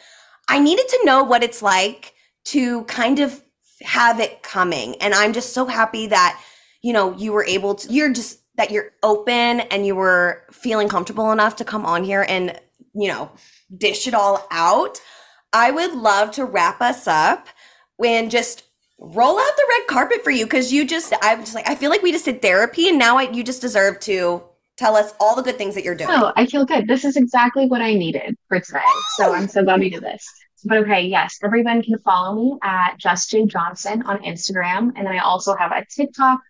I 0.48 0.58
needed 0.58 0.88
to 0.88 1.04
know 1.04 1.22
what 1.22 1.44
it's 1.44 1.62
like 1.62 2.14
to 2.46 2.82
kind 2.84 3.20
of 3.20 3.40
have 3.82 4.20
it 4.20 4.42
coming. 4.42 4.96
And 4.96 5.14
I'm 5.14 5.32
just 5.32 5.52
so 5.52 5.66
happy 5.66 6.08
that, 6.08 6.42
you 6.82 6.92
know, 6.92 7.16
you 7.16 7.32
were 7.32 7.44
able 7.44 7.76
to, 7.76 7.92
you're 7.92 8.12
just, 8.12 8.40
that 8.56 8.70
you're 8.70 8.90
open 9.02 9.60
and 9.60 9.86
you 9.86 9.94
were 9.94 10.42
feeling 10.50 10.88
comfortable 10.88 11.32
enough 11.32 11.56
to 11.56 11.64
come 11.64 11.86
on 11.86 12.04
here 12.04 12.26
and, 12.28 12.58
you 12.94 13.08
know, 13.08 13.30
dish 13.76 14.06
it 14.06 14.14
all 14.14 14.46
out. 14.50 15.00
I 15.52 15.70
would 15.70 15.94
love 15.94 16.32
to 16.32 16.44
wrap 16.44 16.80
us 16.80 17.06
up 17.06 17.48
when 17.96 18.30
just 18.30 18.64
roll 19.00 19.38
out 19.38 19.56
the 19.56 19.66
red 19.70 19.86
carpet 19.88 20.22
for 20.22 20.30
you 20.30 20.44
because 20.44 20.72
you 20.72 20.86
just, 20.86 21.12
I'm 21.22 21.40
just 21.40 21.54
like, 21.54 21.68
I 21.68 21.74
feel 21.74 21.90
like 21.90 22.02
we 22.02 22.12
just 22.12 22.26
did 22.26 22.42
therapy 22.42 22.88
and 22.88 22.98
now 22.98 23.16
I, 23.16 23.30
you 23.30 23.42
just 23.42 23.62
deserve 23.62 23.98
to 24.00 24.42
tell 24.76 24.94
us 24.94 25.14
all 25.18 25.34
the 25.34 25.42
good 25.42 25.56
things 25.56 25.74
that 25.74 25.84
you're 25.84 25.94
doing. 25.94 26.10
Oh, 26.10 26.32
I 26.36 26.46
feel 26.46 26.64
good. 26.64 26.86
This 26.86 27.04
is 27.04 27.16
exactly 27.16 27.66
what 27.66 27.80
I 27.80 27.94
needed 27.94 28.36
for 28.48 28.60
today. 28.60 28.80
So 29.16 29.34
I'm 29.34 29.48
so 29.48 29.64
glad 29.64 29.80
we 29.80 29.90
did 29.90 30.02
this. 30.02 30.26
But 30.64 30.78
okay, 30.78 31.02
yes, 31.02 31.38
everyone 31.42 31.82
can 31.82 31.98
follow 31.98 32.34
me 32.34 32.58
at 32.62 32.98
Just 32.98 33.30
Jade 33.30 33.48
Johnson 33.48 34.02
on 34.02 34.22
Instagram. 34.22 34.92
And 34.94 35.06
then 35.06 35.08
I 35.08 35.18
also 35.18 35.54
have 35.56 35.72
a 35.72 35.86
TikTok 35.90 36.40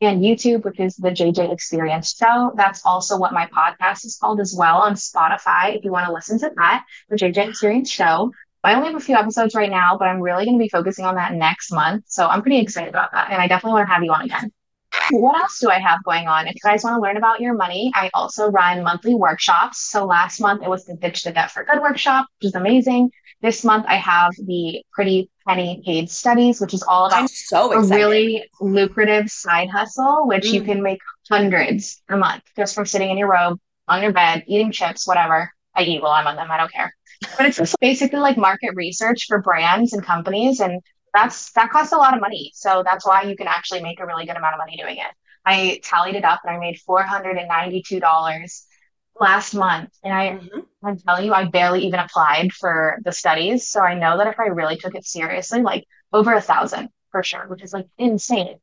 and 0.00 0.22
YouTube, 0.22 0.64
which 0.64 0.80
is 0.80 0.96
the 0.96 1.10
JJ 1.10 1.52
Experience 1.52 2.16
Show. 2.16 2.52
That's 2.56 2.84
also 2.84 3.16
what 3.16 3.32
my 3.32 3.46
podcast 3.46 4.04
is 4.04 4.18
called 4.20 4.40
as 4.40 4.54
well 4.56 4.78
on 4.78 4.94
Spotify. 4.94 5.76
If 5.76 5.84
you 5.84 5.92
want 5.92 6.06
to 6.06 6.12
listen 6.12 6.38
to 6.40 6.50
that, 6.56 6.84
the 7.08 7.16
JJ 7.16 7.50
Experience 7.50 7.90
Show. 7.90 8.32
I 8.62 8.74
only 8.74 8.88
have 8.88 8.96
a 8.96 9.04
few 9.04 9.16
episodes 9.16 9.54
right 9.54 9.70
now, 9.70 9.96
but 9.98 10.06
I'm 10.06 10.20
really 10.20 10.44
going 10.44 10.58
to 10.58 10.62
be 10.62 10.68
focusing 10.68 11.04
on 11.04 11.14
that 11.14 11.32
next 11.32 11.72
month. 11.72 12.04
So 12.08 12.26
I'm 12.26 12.42
pretty 12.42 12.58
excited 12.58 12.90
about 12.90 13.12
that. 13.12 13.30
And 13.30 13.40
I 13.40 13.48
definitely 13.48 13.78
want 13.78 13.88
to 13.88 13.92
have 13.92 14.04
you 14.04 14.12
on 14.12 14.22
again. 14.22 14.52
What 15.10 15.40
else 15.40 15.58
do 15.60 15.70
I 15.70 15.78
have 15.78 16.02
going 16.04 16.28
on? 16.28 16.46
If 16.46 16.54
you 16.56 16.60
guys 16.64 16.84
want 16.84 16.96
to 16.96 17.00
learn 17.00 17.16
about 17.16 17.40
your 17.40 17.54
money, 17.54 17.92
I 17.94 18.10
also 18.12 18.50
run 18.50 18.82
monthly 18.82 19.14
workshops. 19.14 19.90
So 19.90 20.04
last 20.04 20.40
month 20.40 20.62
it 20.62 20.68
was 20.68 20.84
the 20.84 20.94
Ditch 20.94 21.22
the 21.22 21.32
Debt 21.32 21.50
for 21.50 21.64
Good 21.64 21.80
workshop, 21.80 22.26
which 22.38 22.48
is 22.48 22.54
amazing. 22.54 23.10
This 23.40 23.64
month 23.64 23.86
I 23.88 23.94
have 23.96 24.32
the 24.36 24.82
Pretty 24.92 25.30
Penny 25.46 25.82
Paid 25.84 26.10
Studies, 26.10 26.60
which 26.60 26.74
is 26.74 26.82
all 26.82 27.06
about 27.06 27.20
I'm 27.20 27.28
so 27.28 27.72
a 27.72 27.82
really 27.86 28.44
lucrative 28.60 29.30
side 29.30 29.70
hustle, 29.70 30.26
which 30.26 30.44
mm. 30.44 30.54
you 30.54 30.62
can 30.62 30.82
make 30.82 31.00
hundreds 31.30 32.02
a 32.08 32.16
month 32.16 32.42
just 32.56 32.74
from 32.74 32.84
sitting 32.84 33.10
in 33.10 33.16
your 33.16 33.30
robe 33.30 33.58
on 33.88 34.02
your 34.02 34.12
bed, 34.12 34.44
eating 34.46 34.72
chips, 34.72 35.06
whatever. 35.06 35.50
I 35.74 35.84
eat 35.84 36.02
while 36.02 36.12
I'm 36.12 36.26
on 36.26 36.36
them. 36.36 36.50
I 36.50 36.56
don't 36.56 36.72
care. 36.72 36.94
But 37.36 37.46
it's 37.46 37.58
just 37.58 37.76
basically 37.80 38.20
like 38.20 38.36
market 38.36 38.70
research 38.74 39.26
for 39.28 39.40
brands 39.40 39.92
and 39.92 40.02
companies. 40.02 40.60
And 40.60 40.80
that's 41.12 41.52
that 41.52 41.70
costs 41.70 41.92
a 41.92 41.96
lot 41.96 42.14
of 42.14 42.20
money. 42.20 42.52
So 42.54 42.82
that's 42.84 43.06
why 43.06 43.22
you 43.22 43.36
can 43.36 43.46
actually 43.46 43.82
make 43.82 44.00
a 44.00 44.06
really 44.06 44.26
good 44.26 44.36
amount 44.36 44.54
of 44.54 44.58
money 44.58 44.76
doing 44.76 44.96
it. 44.96 45.12
I 45.44 45.80
tallied 45.82 46.16
it 46.16 46.24
up 46.24 46.40
and 46.44 46.54
I 46.54 46.58
made 46.58 46.78
$492 46.88 48.62
last 49.18 49.54
month. 49.54 49.90
And 50.02 50.12
I, 50.12 50.28
mm-hmm. 50.30 50.60
I'm 50.82 50.98
telling 50.98 51.26
you, 51.26 51.32
I 51.32 51.44
barely 51.44 51.86
even 51.86 52.00
applied 52.00 52.52
for 52.52 52.98
the 53.04 53.12
studies. 53.12 53.68
So 53.68 53.80
I 53.80 53.94
know 53.94 54.18
that 54.18 54.26
if 54.26 54.38
I 54.38 54.46
really 54.46 54.76
took 54.76 54.94
it 54.94 55.04
seriously, 55.04 55.62
like 55.62 55.84
over 56.12 56.32
a 56.34 56.40
thousand 56.40 56.88
for 57.10 57.22
sure, 57.22 57.46
which 57.48 57.62
is 57.62 57.72
like 57.72 57.86
insane. 57.98 58.56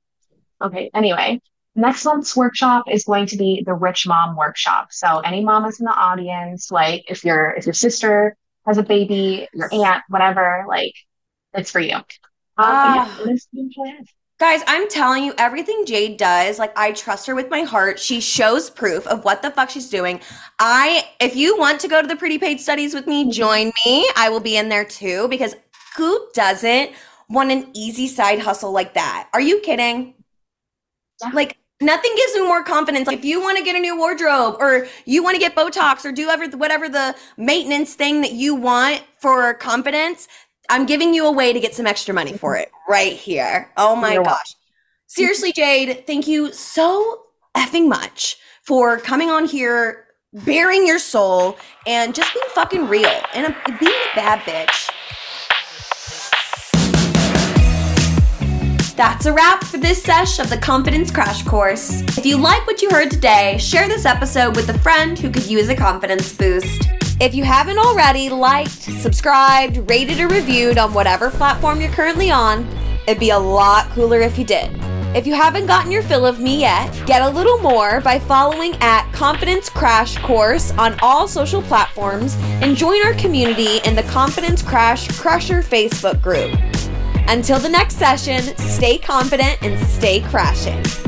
Okay. 0.62 0.90
Anyway, 0.94 1.42
next 1.76 2.06
month's 2.06 2.36
workshop 2.36 2.86
is 2.90 3.06
going 3.06 3.28
to 3.28 3.38
be 3.38 3.64
the 3.66 3.74
rich 3.74 4.08
mom 4.08 4.36
workshop. 4.36 4.88
So 4.92 5.20
any 5.20 5.44
mamas 5.44 5.80
in 5.80 5.86
the 5.86 5.92
audience, 5.92 6.72
like 6.72 7.06
if 7.10 7.24
your, 7.24 7.52
if 7.52 7.66
your 7.66 7.74
sister 7.74 8.36
has 8.68 8.78
a 8.78 8.84
baby, 8.84 9.48
your 9.54 9.70
aunt, 9.74 10.04
whatever, 10.10 10.66
like 10.68 10.94
it's 11.54 11.72
for 11.72 11.80
you. 11.80 11.96
Um, 11.96 12.04
uh, 12.58 13.10
yeah, 13.54 14.00
Guys, 14.40 14.62
I'm 14.68 14.88
telling 14.88 15.24
you, 15.24 15.34
everything 15.40 15.86
Jade 15.88 16.18
does, 16.18 16.60
like 16.60 16.78
I 16.78 16.92
trust 16.92 17.26
her 17.26 17.34
with 17.34 17.50
my 17.50 17.62
heart. 17.62 18.00
She 18.00 18.20
shows 18.22 18.70
proof 18.70 19.08
of 19.08 19.26
what 19.26 19.42
the 19.42 19.50
fuck 19.50 19.72
she's 19.72 19.90
doing. 19.90 20.20
I, 20.60 21.10
if 21.20 21.36
you 21.36 21.58
want 21.58 21.82
to 21.82 21.88
go 21.88 22.02
to 22.04 22.08
the 22.08 22.16
pretty 22.16 22.38
paid 22.38 22.60
studies 22.60 22.94
with 22.94 23.08
me, 23.08 23.32
join 23.32 23.72
me. 23.84 24.08
I 24.16 24.30
will 24.30 24.40
be 24.40 24.56
in 24.56 24.70
there 24.70 24.86
too 24.86 25.28
because 25.28 25.56
who 25.96 26.28
doesn't 26.36 26.92
want 27.30 27.52
an 27.52 27.72
easy 27.74 28.08
side 28.08 28.40
hustle 28.40 28.72
like 28.72 28.94
that? 28.94 29.28
Are 29.34 29.42
you 29.42 29.60
kidding? 29.62 30.14
Yeah. 31.24 31.32
Like 31.34 31.57
nothing 31.82 32.12
gives 32.16 32.34
me 32.34 32.44
more 32.44 32.64
confidence. 32.64 33.08
Like 33.08 33.20
if 33.20 33.26
you 33.26 33.42
want 33.42 33.58
to 33.58 33.64
get 33.64 33.76
a 33.76 33.80
new 33.80 33.98
wardrobe 33.98 34.58
or 34.60 34.88
you 35.06 35.24
want 35.24 35.36
to 35.36 35.40
get 35.40 35.56
Botox 35.56 36.06
or 36.06 36.12
do 36.12 36.30
ever 36.30 36.48
whatever 36.58 36.90
the 36.90 37.16
maintenance 37.38 37.94
thing 37.94 38.22
that 38.22 38.34
you 38.34 38.56
want 38.56 39.04
for 39.20 39.54
confidence, 39.56 40.28
I'm 40.70 40.86
giving 40.86 41.14
you 41.14 41.26
a 41.26 41.32
way 41.32 41.54
to 41.54 41.60
get 41.60 41.74
some 41.76 41.88
extra 41.88 42.14
money 42.14 42.34
for 42.34 42.56
it 42.56 42.72
right 42.90 43.14
here. 43.14 43.72
Oh 43.78 43.96
my 43.96 44.14
You're 44.14 44.24
gosh. 44.24 44.32
Welcome. 44.32 44.54
Seriously, 45.08 45.54
Jade, 45.54 46.06
thank 46.06 46.28
you 46.28 46.52
so 46.52 47.22
effing 47.56 47.88
much 47.88 48.38
for 48.62 48.98
coming 48.98 49.30
on 49.30 49.46
here, 49.46 50.06
bearing 50.34 50.86
your 50.86 51.00
soul, 51.00 51.58
and 51.86 52.14
just 52.14 52.34
being 52.34 52.46
fucking 52.50 52.88
real 52.88 53.22
and 53.34 53.56
being 53.80 53.92
a 53.92 54.16
bad 54.16 54.40
bitch. 54.40 54.90
That's 58.98 59.28
a 59.28 59.32
wrap 59.32 59.64
for 59.64 59.78
this 59.78 60.02
sesh 60.02 60.40
of 60.40 60.50
the 60.50 60.58
Confidence 60.58 61.12
Crash 61.12 61.44
Course. 61.44 62.02
If 62.18 62.26
you 62.26 62.36
like 62.36 62.66
what 62.66 62.82
you 62.82 62.90
heard 62.90 63.12
today, 63.12 63.56
share 63.60 63.88
this 63.88 64.06
episode 64.06 64.56
with 64.56 64.70
a 64.70 64.80
friend 64.80 65.20
who 65.20 65.30
could 65.30 65.46
use 65.46 65.70
a 65.70 65.76
confidence 65.76 66.34
boost. 66.36 66.88
If 67.22 67.36
you 67.36 67.44
haven't 67.44 67.78
already 67.78 68.28
liked, 68.30 68.72
subscribed, 68.72 69.88
rated, 69.88 70.20
or 70.20 70.28
reviewed 70.30 70.80
on 70.80 70.96
whatever 70.96 71.30
platform 71.30 71.80
you're 71.80 71.92
currently 71.92 72.32
on, 72.32 72.68
it'd 73.06 73.20
be 73.20 73.30
a 73.30 73.38
lot 73.38 73.88
cooler 73.92 74.20
if 74.20 74.36
you 74.36 74.44
did. 74.44 74.72
If 75.16 75.28
you 75.28 75.36
haven't 75.36 75.68
gotten 75.68 75.92
your 75.92 76.02
fill 76.02 76.26
of 76.26 76.40
me 76.40 76.60
yet, 76.62 76.92
get 77.06 77.22
a 77.22 77.30
little 77.30 77.60
more 77.60 78.02
by 78.02 78.18
following 78.18 78.76
at 78.82 79.12
Confidence 79.12 79.70
Crash 79.70 80.18
Course 80.24 80.72
on 80.72 80.98
all 81.04 81.28
social 81.28 81.62
platforms 81.62 82.36
and 82.64 82.76
join 82.76 83.06
our 83.06 83.14
community 83.14 83.78
in 83.86 83.94
the 83.94 84.04
Confidence 84.04 84.64
Crash 84.64 85.08
Crusher 85.20 85.62
Facebook 85.62 86.20
group. 86.20 86.60
Until 87.30 87.60
the 87.60 87.68
next 87.68 87.98
session, 87.98 88.42
stay 88.58 88.98
confident 88.98 89.62
and 89.62 89.78
stay 89.88 90.22
crashing. 90.22 91.07